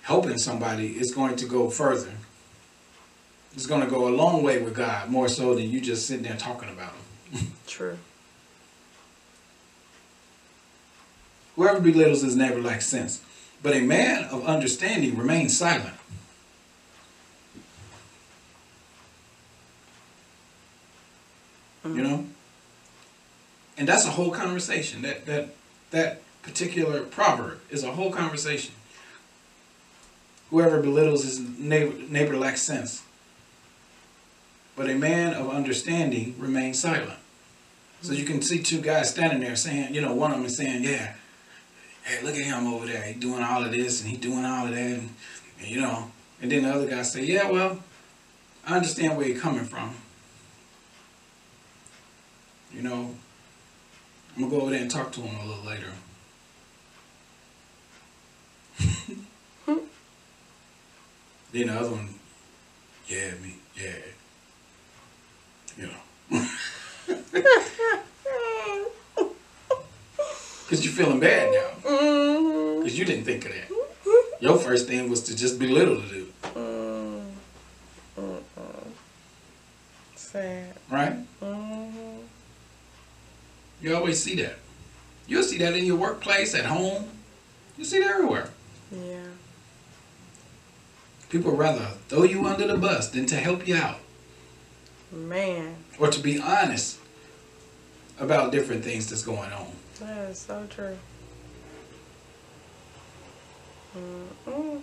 helping 0.02 0.38
somebody 0.38 0.98
is 0.98 1.12
going 1.12 1.34
to 1.36 1.46
go 1.46 1.68
further. 1.68 2.12
It's 3.54 3.66
going 3.66 3.82
to 3.82 3.90
go 3.90 4.06
a 4.06 4.14
long 4.14 4.44
way 4.44 4.62
with 4.62 4.74
God, 4.74 5.10
more 5.10 5.28
so 5.28 5.56
than 5.56 5.68
you 5.68 5.80
just 5.80 6.06
sitting 6.06 6.22
there 6.22 6.36
talking 6.36 6.68
about 6.68 6.92
him. 7.32 7.52
True. 7.66 7.98
Whoever 11.56 11.80
belittles 11.80 12.22
his 12.22 12.36
neighbor 12.36 12.62
lacks 12.62 12.86
sense, 12.86 13.20
but 13.64 13.74
a 13.74 13.80
man 13.80 14.24
of 14.26 14.46
understanding 14.46 15.18
remains 15.18 15.56
silent. 15.56 15.96
Mm-hmm. 21.84 21.96
You 21.96 22.02
know? 22.02 22.26
And 23.76 23.88
that's 23.88 24.06
a 24.06 24.10
whole 24.10 24.30
conversation. 24.30 25.02
That 25.02 25.26
that 25.26 25.54
that 25.90 26.22
particular 26.42 27.02
proverb 27.02 27.60
is 27.70 27.84
a 27.84 27.92
whole 27.92 28.12
conversation. 28.12 28.74
Whoever 30.50 30.80
belittles 30.82 31.24
his 31.24 31.40
neighbor, 31.40 31.94
neighbor 32.08 32.36
lacks 32.36 32.60
sense. 32.60 33.02
But 34.76 34.90
a 34.90 34.94
man 34.94 35.34
of 35.34 35.50
understanding 35.50 36.34
remains 36.38 36.78
silent. 36.80 37.18
So 38.02 38.12
you 38.12 38.24
can 38.24 38.42
see 38.42 38.62
two 38.62 38.80
guys 38.80 39.10
standing 39.10 39.40
there 39.40 39.54
saying, 39.54 39.94
you 39.94 40.00
know, 40.00 40.12
one 40.12 40.32
of 40.32 40.38
them 40.38 40.46
is 40.46 40.56
saying, 40.56 40.82
yeah, 40.82 41.14
hey, 42.02 42.22
look 42.22 42.34
at 42.34 42.42
him 42.42 42.66
over 42.66 42.86
there. 42.86 43.02
He 43.02 43.14
doing 43.14 43.42
all 43.42 43.64
of 43.64 43.70
this 43.70 44.02
and 44.02 44.10
he 44.10 44.16
doing 44.16 44.44
all 44.44 44.66
of 44.66 44.74
that. 44.74 44.78
And, 44.78 45.10
and, 45.60 45.68
you 45.68 45.80
know, 45.80 46.10
and 46.40 46.50
then 46.50 46.64
the 46.64 46.74
other 46.74 46.86
guy 46.86 47.02
say, 47.02 47.24
yeah, 47.24 47.50
well, 47.50 47.78
I 48.66 48.76
understand 48.76 49.16
where 49.16 49.28
you're 49.28 49.38
coming 49.40 49.64
from. 49.64 49.94
You 52.74 52.82
know, 52.82 53.14
I'm 54.34 54.40
going 54.42 54.50
to 54.50 54.56
go 54.56 54.62
over 54.62 54.70
there 54.70 54.80
and 54.80 54.90
talk 54.90 55.12
to 55.12 55.20
him 55.20 55.38
a 55.40 55.44
little 55.46 55.64
later. 55.64 55.92
then 61.52 61.66
the 61.66 61.68
other 61.78 61.90
one, 61.90 62.08
yeah, 63.06 63.32
me, 63.42 63.56
yeah. 63.76 63.92
You 65.76 65.88
know. 65.88 66.46
Because 70.64 70.86
you're 70.86 70.94
feeling 70.94 71.20
bad 71.20 71.52
now. 71.52 71.90
Mm-hmm. 71.90 72.78
Because 72.80 72.98
you 72.98 73.04
didn't 73.04 73.24
think 73.24 73.44
of 73.44 73.52
that. 73.52 73.68
Your 74.40 74.56
first 74.56 74.88
thing 74.88 75.10
was 75.10 75.22
to 75.24 75.36
just 75.36 75.58
belittle 75.58 76.00
the 76.00 76.08
dude, 76.08 76.32
Mm. 76.54 77.26
Mm-mm. 78.16 78.86
Sad. 80.16 80.74
right? 80.90 81.12
You 83.82 83.96
always 83.96 84.22
see 84.22 84.36
that. 84.36 84.56
You'll 85.26 85.42
see 85.42 85.58
that 85.58 85.74
in 85.74 85.84
your 85.84 85.96
workplace, 85.96 86.54
at 86.54 86.66
home. 86.66 87.08
You 87.76 87.84
see 87.84 87.98
it 87.98 88.06
everywhere. 88.06 88.50
Yeah. 88.90 89.24
People 91.28 91.52
rather 91.52 91.88
throw 92.08 92.22
you 92.22 92.46
under 92.46 92.66
the 92.66 92.76
bus 92.76 93.08
than 93.08 93.26
to 93.26 93.36
help 93.36 93.66
you 93.66 93.74
out 93.76 93.98
Man, 95.10 95.76
or 95.98 96.08
to 96.08 96.20
be 96.20 96.38
honest 96.38 96.98
about 98.18 98.52
different 98.52 98.84
things 98.84 99.08
that's 99.08 99.22
going 99.22 99.50
on. 99.52 99.72
that 100.00 100.30
is 100.30 100.38
so 100.38 100.66
true. 100.70 100.96
Mm-mm. 103.96 104.80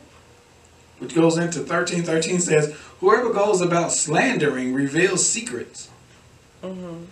Which 1.00 1.16
goes 1.16 1.38
into 1.38 1.60
1313 1.60 2.40
says, 2.40 2.76
Whoever 3.00 3.32
goes 3.32 3.62
about 3.62 3.92
slandering 3.92 4.74
reveals 4.74 5.28
secrets. 5.28 5.90
Mm-hmm. 6.62 7.06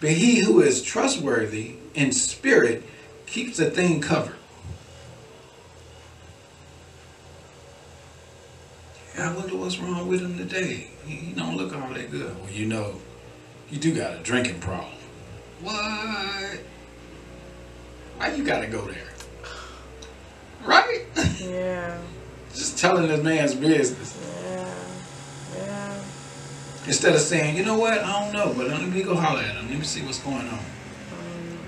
But 0.00 0.10
he 0.10 0.40
who 0.40 0.60
is 0.60 0.82
trustworthy 0.82 1.74
in 1.94 2.12
spirit 2.12 2.84
keeps 3.26 3.58
a 3.58 3.70
thing 3.70 4.00
covered. 4.00 4.36
I 9.18 9.34
wonder 9.34 9.56
what's 9.56 9.78
wrong 9.78 10.06
with 10.06 10.20
him 10.20 10.38
today. 10.38 10.88
He, 11.04 11.14
he 11.16 11.32
don't 11.32 11.56
look 11.56 11.74
all 11.74 11.92
that 11.92 12.10
good. 12.10 12.38
Well, 12.40 12.50
you 12.50 12.66
know, 12.66 12.94
you 13.68 13.78
do 13.78 13.92
got 13.92 14.14
a 14.14 14.22
drinking 14.22 14.60
problem. 14.60 14.92
What? 15.60 16.60
Why 18.16 18.34
you 18.34 18.44
gotta 18.44 18.68
go 18.68 18.86
there? 18.86 19.08
Right? 20.64 21.04
Yeah. 21.40 21.96
Just 22.52 22.78
telling 22.78 23.06
this 23.06 23.22
man's 23.22 23.54
business. 23.54 24.27
Instead 26.88 27.14
of 27.14 27.20
saying, 27.20 27.54
you 27.54 27.64
know 27.66 27.78
what, 27.78 27.98
I 27.98 28.24
don't 28.24 28.32
know, 28.32 28.54
but 28.56 28.66
let 28.68 28.80
me 28.88 29.02
go 29.02 29.14
holler 29.14 29.40
at 29.42 29.54
him. 29.56 29.68
Let 29.68 29.78
me 29.78 29.84
see 29.84 30.00
what's 30.02 30.20
going 30.20 30.48
on. 30.48 30.58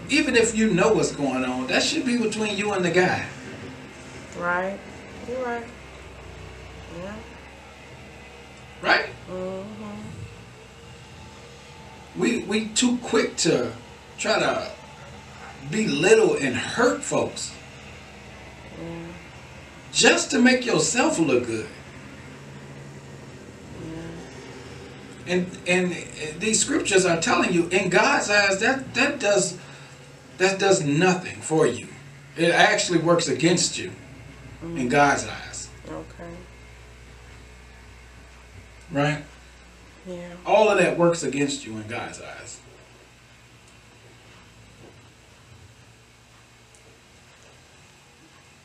Even 0.09 0.35
if 0.35 0.56
you 0.56 0.72
know 0.72 0.94
what's 0.94 1.12
going 1.12 1.44
on, 1.44 1.66
that 1.66 1.83
should 1.83 2.06
be 2.06 2.16
between 2.16 2.56
you 2.56 2.72
and 2.72 2.83
the 2.83 2.90
guy. 2.90 3.26
Right. 4.38 4.80
You're 5.28 5.44
right. 5.44 5.66
Yeah. 6.98 7.14
Right? 8.80 9.06
Mm-hmm. 9.30 10.00
We 12.18 12.38
we 12.44 12.68
too 12.68 12.96
quick 13.02 13.37
to 13.38 13.72
try 14.18 14.38
to 14.40 14.70
belittle 15.70 16.37
and 16.37 16.56
hurt 16.56 17.04
folks 17.04 17.52
Yeah. 18.83 18.88
just 19.92 20.30
to 20.30 20.38
make 20.40 20.64
yourself 20.64 21.18
look 21.18 21.46
good. 21.46 21.68
And 25.31 25.47
and 25.64 25.93
these 26.40 26.61
scriptures 26.61 27.07
are 27.07 27.21
telling 27.21 27.53
you, 27.53 27.69
in 27.69 27.88
God's 27.88 28.29
eyes, 28.29 28.59
that 28.59 28.95
that 28.95 29.21
does 29.21 29.57
that 30.38 30.59
does 30.59 30.83
nothing 30.83 31.40
for 31.40 31.69
you. 31.69 31.87
It 32.37 32.51
actually 32.51 32.99
works 32.99 33.29
against 33.29 33.79
you 33.79 33.93
in 34.61 34.88
mm. 34.88 34.90
God's 34.90 35.29
eyes. 35.29 35.69
Okay. 35.88 36.35
Right? 38.90 39.23
Yeah. 40.05 40.33
All 40.45 40.69
of 40.69 40.79
that 40.79 40.99
works 40.99 41.23
against 41.23 41.64
you 41.64 41.77
in 41.77 41.87
God's 41.87 42.21
eyes. 42.21 42.59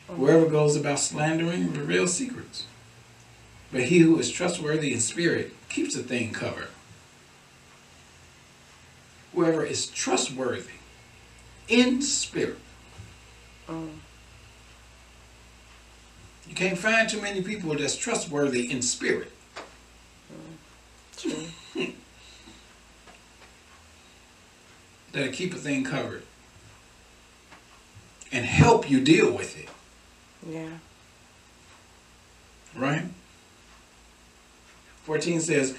Mm. 0.08 0.16
Whoever 0.16 0.46
goes 0.46 0.74
about 0.74 0.98
slandering 0.98 1.72
reveals 1.72 2.14
secrets. 2.14 2.66
But 3.70 3.84
he 3.84 3.98
who 3.98 4.18
is 4.18 4.32
trustworthy 4.32 4.92
in 4.92 5.00
spirit 5.00 5.52
keeps 5.76 5.94
a 5.94 6.02
thing 6.02 6.32
covered. 6.32 6.68
Whoever 9.34 9.62
is 9.62 9.88
trustworthy 9.88 10.78
in 11.68 12.00
spirit. 12.00 12.56
Mm. 13.68 13.90
You 16.48 16.54
can't 16.54 16.78
find 16.78 17.06
too 17.06 17.20
many 17.20 17.42
people 17.42 17.76
that's 17.76 17.94
trustworthy 17.94 18.70
in 18.70 18.80
spirit. 18.80 19.30
True. 21.18 21.44
That'll 25.12 25.30
keep 25.30 25.52
a 25.52 25.58
thing 25.58 25.84
covered. 25.84 26.22
And 28.32 28.46
help 28.46 28.88
you 28.88 29.02
deal 29.02 29.30
with 29.30 29.58
it. 29.58 29.68
Yeah. 30.50 30.78
Right? 32.74 33.04
14 35.06 35.40
says, 35.40 35.76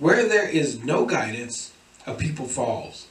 Where 0.00 0.28
there 0.28 0.48
is 0.48 0.82
no 0.82 1.06
guidance, 1.06 1.72
a 2.04 2.14
people 2.14 2.46
falls. 2.46 3.06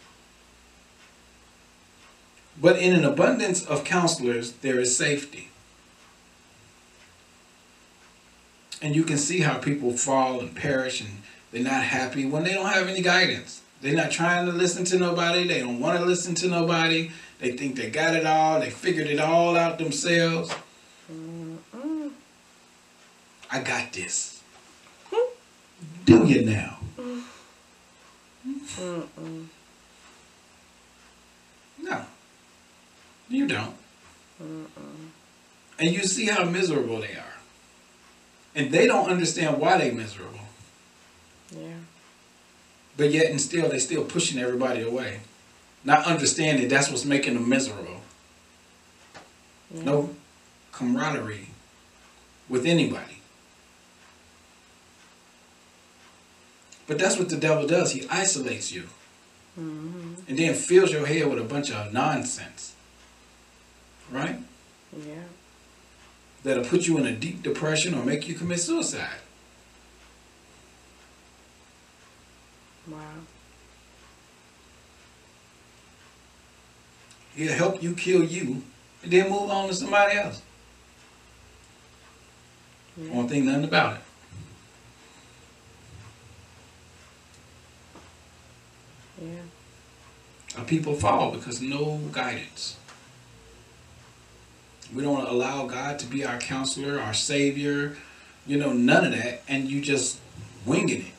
But 2.62 2.78
in 2.78 2.94
an 2.94 3.06
abundance 3.06 3.66
of 3.66 3.86
counselors, 3.86 4.52
there 4.52 4.82
is 4.82 4.98
safety. 4.98 5.48
And 8.82 8.98
you 8.98 9.04
can 9.04 9.18
see 9.18 9.40
how 9.40 9.58
people 9.58 9.94
fall 9.94 10.42
and 10.42 10.54
perish 10.54 11.00
and 11.00 11.22
they're 11.52 11.64
not 11.64 11.84
happy 11.84 12.26
when 12.26 12.44
they 12.44 12.54
don't 12.54 12.68
have 12.68 12.90
any 12.90 13.02
guidance. 13.02 13.62
They're 13.82 13.96
not 13.96 14.12
trying 14.12 14.46
to 14.46 14.52
listen 14.52 14.84
to 14.86 15.00
nobody. 15.00 15.48
They 15.48 15.62
don't 15.62 15.80
want 15.80 16.00
to 16.00 16.06
listen 16.06 16.36
to 16.36 16.50
nobody. 16.50 17.12
They 17.40 17.54
think 17.54 17.78
they 17.78 17.90
got 17.90 18.14
it 18.14 18.26
all. 18.26 18.60
They 18.60 18.70
figured 18.70 19.08
it 19.08 19.22
all 19.22 19.56
out 19.56 19.78
themselves. 19.78 20.54
Mm-mm. 21.10 22.12
I 23.50 23.62
got 23.62 23.94
this. 23.94 24.39
Do 26.10 26.26
you 26.26 26.41
now? 26.43 26.80
Mm-mm. 28.80 29.45
No. 31.84 32.01
You 33.30 33.47
don't. 33.47 33.76
And 34.39 35.91
you 35.91 36.01
see 36.05 36.26
how 36.26 36.45
miserable 36.45 36.99
they 36.99 37.14
are. 37.14 37.36
And 38.55 38.72
they 38.72 38.88
don't 38.88 39.07
understand 39.07 39.60
why 39.60 39.78
they're 39.78 39.93
miserable. 39.93 40.39
Yeah. 41.55 41.76
But 42.97 43.12
yet 43.12 43.28
and 43.28 43.39
still 43.39 43.70
they're 43.70 43.78
still 43.80 44.03
pushing 44.03 44.39
everybody 44.39 44.82
away. 44.82 45.20
Not 45.84 46.07
understanding 46.07 46.68
that's 46.70 46.89
what's 46.89 47.05
making 47.05 47.36
them 47.36 47.47
miserable. 47.47 48.01
Yeah. 49.72 49.84
No 49.84 50.16
camaraderie 50.72 51.49
with 52.49 52.66
anybody. 52.66 53.18
But 56.90 56.98
that's 56.98 57.18
what 57.20 57.30
the 57.30 57.38
devil 57.38 57.68
does. 57.68 57.92
He 57.92 58.06
isolates 58.10 58.72
you. 58.72 58.90
Mm-hmm. 59.60 60.14
and 60.30 60.40
then 60.40 60.54
fills 60.54 60.92
your 60.92 61.06
head 61.06 61.28
with 61.28 61.40
a 61.40 61.44
bunch 61.44 61.72
of 61.72 61.92
nonsense. 61.92 62.76
Right? 64.10 64.38
Yeah. 64.96 65.24
That'll 66.44 66.64
put 66.64 66.88
you 66.88 66.98
in 66.98 67.06
a 67.06 67.12
deep 67.12 67.44
depression 67.44 67.94
or 67.94 68.06
make 68.06 68.28
you 68.28 68.36
commit 68.36 68.60
suicide. 68.60 69.20
Wow. 72.88 73.00
He'll 77.36 77.54
help 77.54 77.84
you 77.84 77.94
kill 77.96 78.24
you 78.24 78.62
and 79.04 79.12
then 79.12 79.30
move 79.30 79.50
on 79.50 79.68
to 79.68 79.74
somebody 79.74 80.18
else. 80.18 80.42
Yeah. 82.96 83.12
Won't 83.12 83.30
think 83.30 83.46
nothing 83.46 83.66
about 83.66 83.98
it. 83.98 84.02
Yeah. 89.22 90.57
Our 90.57 90.65
people 90.65 90.95
fall 90.95 91.32
because 91.32 91.61
no 91.61 91.99
guidance. 92.11 92.78
We 94.93 95.03
don't 95.03 95.28
allow 95.28 95.67
God 95.67 95.99
to 95.99 96.07
be 96.07 96.26
our 96.26 96.39
counselor, 96.39 96.99
our 96.99 97.13
savior, 97.13 97.97
you 98.47 98.57
know, 98.57 98.74
none 98.74 99.05
of 99.05 99.11
that, 99.11 99.43
and 99.47 99.70
you 99.70 99.82
just 99.82 100.20
winging 100.65 101.01
it. 101.01 101.13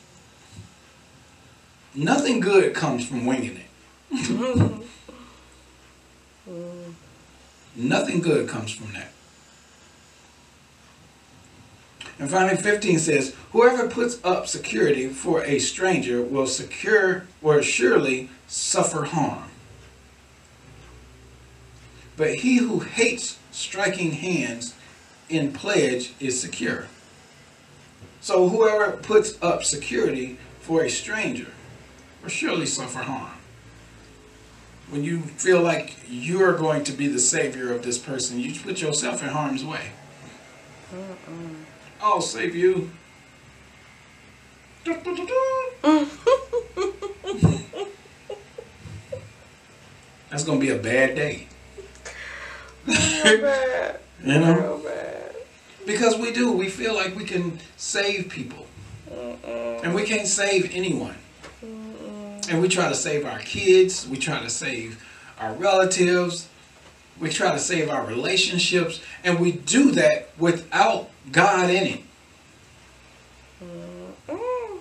Nothing 1.94 2.40
good 2.40 2.74
comes 2.74 3.07
from 3.07 3.26
winging 3.26 3.57
it. 3.57 3.66
Nothing 7.76 8.20
good 8.20 8.48
comes 8.48 8.72
from 8.72 8.92
that. 8.92 9.09
And 12.21 12.31
finally, 12.31 12.57
15 12.57 12.99
says, 12.99 13.35
Whoever 13.53 13.89
puts 13.89 14.23
up 14.23 14.47
security 14.47 15.09
for 15.09 15.43
a 15.43 15.59
stranger 15.59 16.23
will 16.23 16.47
secure 16.47 17.25
or 17.41 17.62
surely 17.62 18.29
suffer 18.47 19.05
harm. 19.05 19.45
But 22.18 22.35
he 22.35 22.59
who 22.59 22.81
hates 22.81 23.39
striking 23.51 24.12
hands 24.12 24.75
in 25.31 25.55
pledge 25.55 26.12
is 26.21 26.39
secure. 26.39 26.89
So 28.21 28.51
whoever 28.51 28.99
puts 28.99 29.43
up 29.43 29.64
security 29.64 30.37
for 30.61 30.85
a 30.85 30.91
stranger 30.91 31.53
will 32.23 32.29
surely 32.29 32.66
suffer 32.66 32.99
harm. 32.99 33.33
When 34.91 35.05
you 35.05 35.23
feel 35.23 35.62
like 35.62 35.97
you're 36.07 36.59
going 36.59 36.85
to 36.85 36.93
be 36.93 37.09
the 37.09 37.18
savior 37.18 37.73
of 37.73 37.83
this 37.83 37.97
person, 37.97 38.41
you 38.41 38.61
put 38.61 38.83
yourself 38.83 39.23
in 39.23 39.31
harm's 39.31 39.64
way. 39.64 39.93
Mm-mm. 40.93 41.64
I'll 42.03 42.20
save 42.22 42.55
you. 42.55 42.90
That's 50.30 50.44
gonna 50.44 50.61
be 50.61 50.70
a 50.70 50.78
bad 50.78 51.14
day. 51.16 51.48
Real 52.86 53.40
bad. 53.40 54.01
You 54.22 54.38
know? 54.38 54.55
Real 54.55 54.78
bad. 54.78 55.34
Because 55.86 56.18
we 56.18 56.30
do. 56.30 56.53
We 56.53 56.68
feel 56.68 56.94
like 56.94 57.16
we 57.16 57.24
can 57.24 57.59
save 57.78 58.28
people. 58.28 58.66
Mm-mm. 59.11 59.82
And 59.82 59.94
we 59.94 60.03
can't 60.05 60.26
save 60.26 60.70
anyone. 60.74 61.16
Mm-mm. 61.64 62.51
And 62.51 62.61
we 62.61 62.68
try 62.68 62.90
to 62.90 62.94
save 62.94 63.24
our 63.24 63.38
kids. 63.38 64.07
We 64.07 64.18
try 64.18 64.40
to 64.40 64.51
save 64.51 65.03
our 65.38 65.55
relatives. 65.55 66.48
We 67.21 67.29
try 67.29 67.53
to 67.53 67.59
save 67.59 67.91
our 67.91 68.05
relationships. 68.05 69.01
And 69.23 69.39
we 69.39 69.53
do 69.53 69.91
that 69.93 70.31
without 70.39 71.11
God 71.31 71.68
in 71.71 71.87
it. 71.87 72.01
Mm-hmm. 73.62 74.77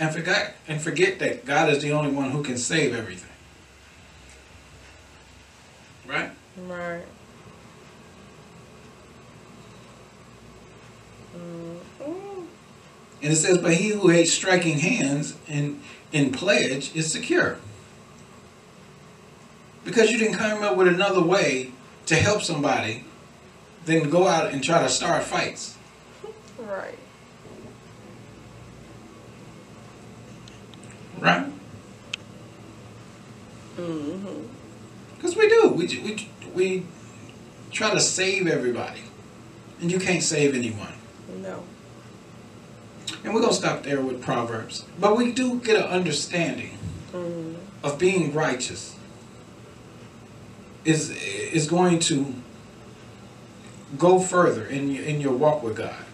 And 0.00 0.12
forget 0.12 0.56
and 0.66 0.80
forget 0.80 1.18
that 1.18 1.44
God 1.44 1.68
is 1.68 1.82
the 1.82 1.92
only 1.92 2.10
one 2.10 2.30
who 2.30 2.42
can 2.42 2.56
save 2.56 2.94
everything. 2.94 3.28
Right? 6.06 6.30
Right. 6.66 7.04
Mm-mm. 11.36 12.46
And 13.22 13.32
it 13.32 13.36
says, 13.36 13.58
But 13.58 13.74
he 13.74 13.90
who 13.90 14.08
hates 14.08 14.32
striking 14.32 14.78
hands 14.78 15.36
in 15.46 15.80
in 16.12 16.32
pledge 16.32 16.94
is 16.94 17.10
secure. 17.10 17.58
Because 19.84 20.10
you 20.10 20.18
didn't 20.18 20.36
come 20.38 20.62
up 20.62 20.76
with 20.76 20.88
another 20.88 21.22
way 21.22 21.72
to 22.06 22.14
help 22.16 22.42
somebody 22.42 23.04
than 23.84 24.10
go 24.10 24.26
out 24.28 24.52
and 24.52 24.62
try 24.62 24.80
to 24.82 24.88
start 24.88 25.24
fights. 25.24 25.76
Right. 26.58 26.98
Right? 31.18 31.46
Mm-hmm. 33.76 34.42
Because 35.16 35.36
we 35.36 35.48
do. 35.48 35.68
We, 35.70 35.86
we, 35.86 36.28
we 36.54 36.86
try 37.70 37.90
to 37.90 38.00
save 38.00 38.46
everybody. 38.46 39.00
And 39.80 39.90
you 39.90 39.98
can't 39.98 40.22
save 40.22 40.54
anyone. 40.54 40.92
No. 41.40 41.64
And 43.24 43.34
we're 43.34 43.40
going 43.40 43.52
to 43.52 43.58
stop 43.58 43.82
there 43.82 44.00
with 44.00 44.22
Proverbs. 44.22 44.84
But 45.00 45.16
we 45.16 45.32
do 45.32 45.58
get 45.60 45.76
an 45.76 45.84
understanding 45.90 46.78
Mm. 47.12 47.56
of 47.84 47.98
being 47.98 48.32
righteous 48.32 48.96
is 50.84 51.10
is 51.10 51.68
going 51.68 51.98
to 51.98 52.34
go 53.98 54.18
further 54.18 54.66
in 54.66 54.90
your, 54.90 55.04
in 55.04 55.20
your 55.20 55.32
walk 55.32 55.62
with 55.62 55.76
God. 55.76 56.04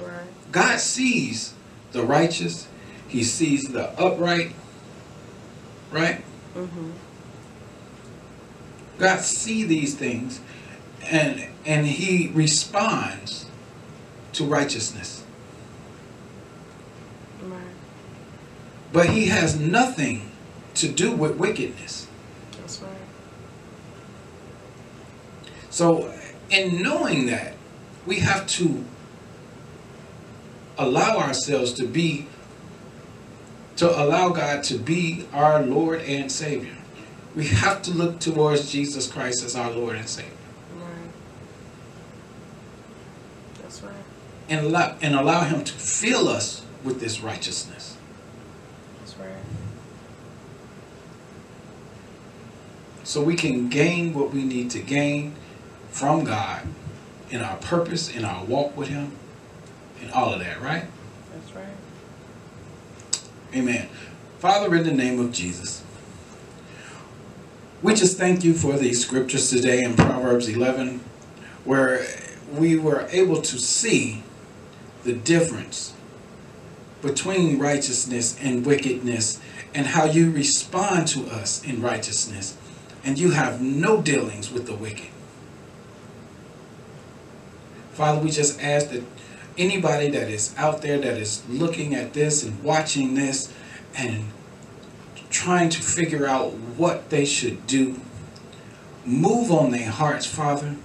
Right. 0.00 0.26
God 0.52 0.80
sees 0.80 1.54
the 1.92 2.02
righteous, 2.02 2.68
he 3.06 3.22
sees 3.22 3.68
the 3.68 3.90
upright, 4.00 4.52
right? 5.90 6.22
Mm-hmm. 6.54 6.90
God 8.98 9.20
see 9.20 9.64
these 9.64 9.94
things 9.94 10.40
and 11.04 11.46
and 11.64 11.86
he 11.86 12.28
responds 12.28 13.46
to 14.32 14.44
righteousness. 14.44 15.24
Right. 17.42 17.60
But 18.92 19.10
he 19.10 19.26
has 19.26 19.58
nothing 19.58 20.30
to 20.74 20.88
do 20.88 21.12
with 21.12 21.36
wickedness. 21.36 22.06
That's 22.52 22.80
right. 22.80 22.92
So, 25.78 26.12
in 26.50 26.82
knowing 26.82 27.26
that, 27.26 27.54
we 28.04 28.18
have 28.18 28.48
to 28.48 28.84
allow 30.76 31.18
ourselves 31.18 31.72
to 31.74 31.86
be, 31.86 32.26
to 33.76 33.88
allow 33.88 34.30
God 34.30 34.64
to 34.64 34.76
be 34.76 35.28
our 35.32 35.62
Lord 35.62 36.00
and 36.00 36.32
Savior. 36.32 36.74
We 37.36 37.46
have 37.46 37.80
to 37.82 37.92
look 37.92 38.18
towards 38.18 38.72
Jesus 38.72 39.06
Christ 39.06 39.44
as 39.44 39.54
our 39.54 39.70
Lord 39.70 39.94
and 39.94 40.08
Savior. 40.08 40.32
Right. 40.74 41.12
That's 43.62 43.80
right. 43.80 43.94
And 44.48 44.66
allow, 44.66 44.96
and 45.00 45.14
allow 45.14 45.44
Him 45.44 45.62
to 45.62 45.72
fill 45.74 46.26
us 46.26 46.62
with 46.82 46.98
this 46.98 47.20
righteousness. 47.20 47.96
That's 48.98 49.16
right. 49.16 49.30
So 53.04 53.22
we 53.22 53.36
can 53.36 53.68
gain 53.68 54.12
what 54.12 54.32
we 54.32 54.42
need 54.42 54.72
to 54.72 54.80
gain 54.80 55.36
from 55.98 56.22
God 56.22 56.62
in 57.28 57.40
our 57.40 57.56
purpose, 57.56 58.08
in 58.08 58.24
our 58.24 58.44
walk 58.44 58.76
with 58.76 58.86
Him, 58.86 59.10
and 60.00 60.12
all 60.12 60.32
of 60.32 60.38
that, 60.38 60.62
right? 60.62 60.84
That's 61.32 61.56
right. 61.56 61.66
Amen. 63.52 63.88
Father, 64.38 64.72
in 64.76 64.84
the 64.84 64.92
name 64.92 65.18
of 65.18 65.32
Jesus, 65.32 65.82
we 67.82 67.94
just 67.94 68.16
thank 68.16 68.44
you 68.44 68.54
for 68.54 68.74
these 68.74 69.04
scriptures 69.04 69.50
today 69.50 69.82
in 69.82 69.96
Proverbs 69.96 70.48
11, 70.48 71.00
where 71.64 72.06
we 72.52 72.78
were 72.78 73.08
able 73.10 73.42
to 73.42 73.58
see 73.58 74.22
the 75.02 75.14
difference 75.14 75.94
between 77.02 77.58
righteousness 77.58 78.38
and 78.40 78.64
wickedness 78.64 79.40
and 79.74 79.88
how 79.88 80.04
you 80.04 80.30
respond 80.30 81.08
to 81.08 81.26
us 81.26 81.64
in 81.64 81.82
righteousness. 81.82 82.56
And 83.02 83.18
you 83.18 83.32
have 83.32 83.60
no 83.60 84.00
dealings 84.00 84.52
with 84.52 84.66
the 84.66 84.74
wicked. 84.74 85.08
Father, 87.98 88.20
we 88.20 88.30
just 88.30 88.62
ask 88.62 88.90
that 88.90 89.02
anybody 89.58 90.08
that 90.08 90.30
is 90.30 90.54
out 90.56 90.82
there 90.82 91.00
that 91.00 91.18
is 91.18 91.42
looking 91.48 91.96
at 91.96 92.12
this 92.12 92.44
and 92.44 92.62
watching 92.62 93.16
this 93.16 93.52
and 93.96 94.26
trying 95.30 95.68
to 95.68 95.82
figure 95.82 96.24
out 96.24 96.52
what 96.52 97.10
they 97.10 97.24
should 97.24 97.66
do, 97.66 98.00
move 99.04 99.50
on 99.50 99.72
their 99.72 99.90
hearts, 99.90 100.26
Father, 100.26 100.76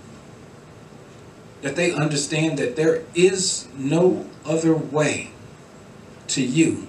that 1.61 1.75
they 1.75 1.91
understand 1.91 2.57
that 2.57 2.75
there 2.75 3.03
is 3.13 3.67
no 3.77 4.25
other 4.43 4.73
way 4.73 5.29
to 6.29 6.41
you 6.41 6.87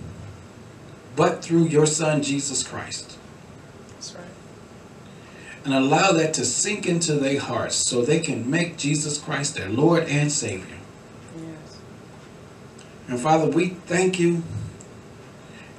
but 1.16 1.44
through 1.44 1.64
your 1.64 1.84
Son, 1.84 2.22
Jesus 2.22 2.62
Christ. 2.62 3.13
And 5.64 5.72
allow 5.72 6.12
that 6.12 6.34
to 6.34 6.44
sink 6.44 6.86
into 6.86 7.14
their 7.14 7.40
hearts 7.40 7.74
so 7.74 8.02
they 8.02 8.20
can 8.20 8.50
make 8.50 8.76
Jesus 8.76 9.16
Christ 9.16 9.54
their 9.54 9.68
Lord 9.68 10.04
and 10.04 10.30
Savior. 10.30 10.76
Yes. 11.38 11.78
And 13.08 13.18
Father, 13.18 13.48
we 13.48 13.70
thank 13.70 14.20
you 14.20 14.42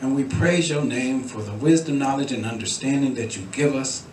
and 0.02 0.16
we 0.16 0.24
praise 0.24 0.70
your 0.70 0.84
name 0.84 1.24
for 1.24 1.42
the 1.42 1.54
wisdom, 1.54 2.00
knowledge, 2.00 2.32
and 2.32 2.46
understanding 2.46 3.14
that 3.16 3.38
you 3.38 3.46
give 3.52 3.76
us. 3.76 4.06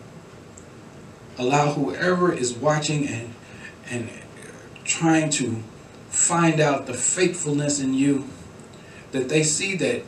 Allow 1.37 1.73
whoever 1.73 2.31
is 2.31 2.53
watching 2.53 3.07
and, 3.07 3.33
and 3.89 4.09
trying 4.83 5.29
to 5.31 5.63
find 6.09 6.59
out 6.59 6.85
the 6.85 6.93
faithfulness 6.93 7.79
in 7.79 7.93
you, 7.93 8.27
that 9.11 9.29
they 9.29 9.43
see 9.43 9.75
that 9.75 10.03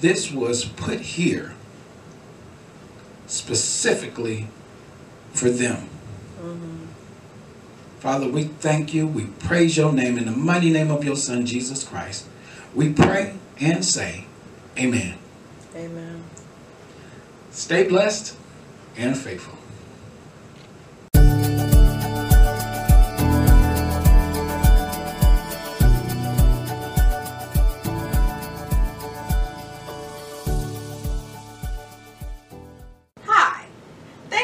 this 0.00 0.32
was 0.32 0.64
put 0.64 1.00
here 1.00 1.54
specifically 3.26 4.48
for 5.32 5.50
them. 5.50 5.88
Father, 8.00 8.28
we 8.28 8.44
thank 8.44 8.94
you. 8.94 9.06
We 9.06 9.26
praise 9.26 9.76
your 9.76 9.92
name 9.92 10.16
in 10.16 10.24
the 10.24 10.30
mighty 10.30 10.70
name 10.72 10.90
of 10.90 11.04
your 11.04 11.16
Son, 11.16 11.44
Jesus 11.44 11.84
Christ. 11.84 12.26
We 12.74 12.94
pray 12.94 13.34
and 13.60 13.84
say, 13.84 14.24
Amen. 14.78 15.18
Amen. 15.76 16.24
Stay 17.50 17.86
blessed 17.86 18.36
and 18.96 19.18
faithful. 19.18 19.59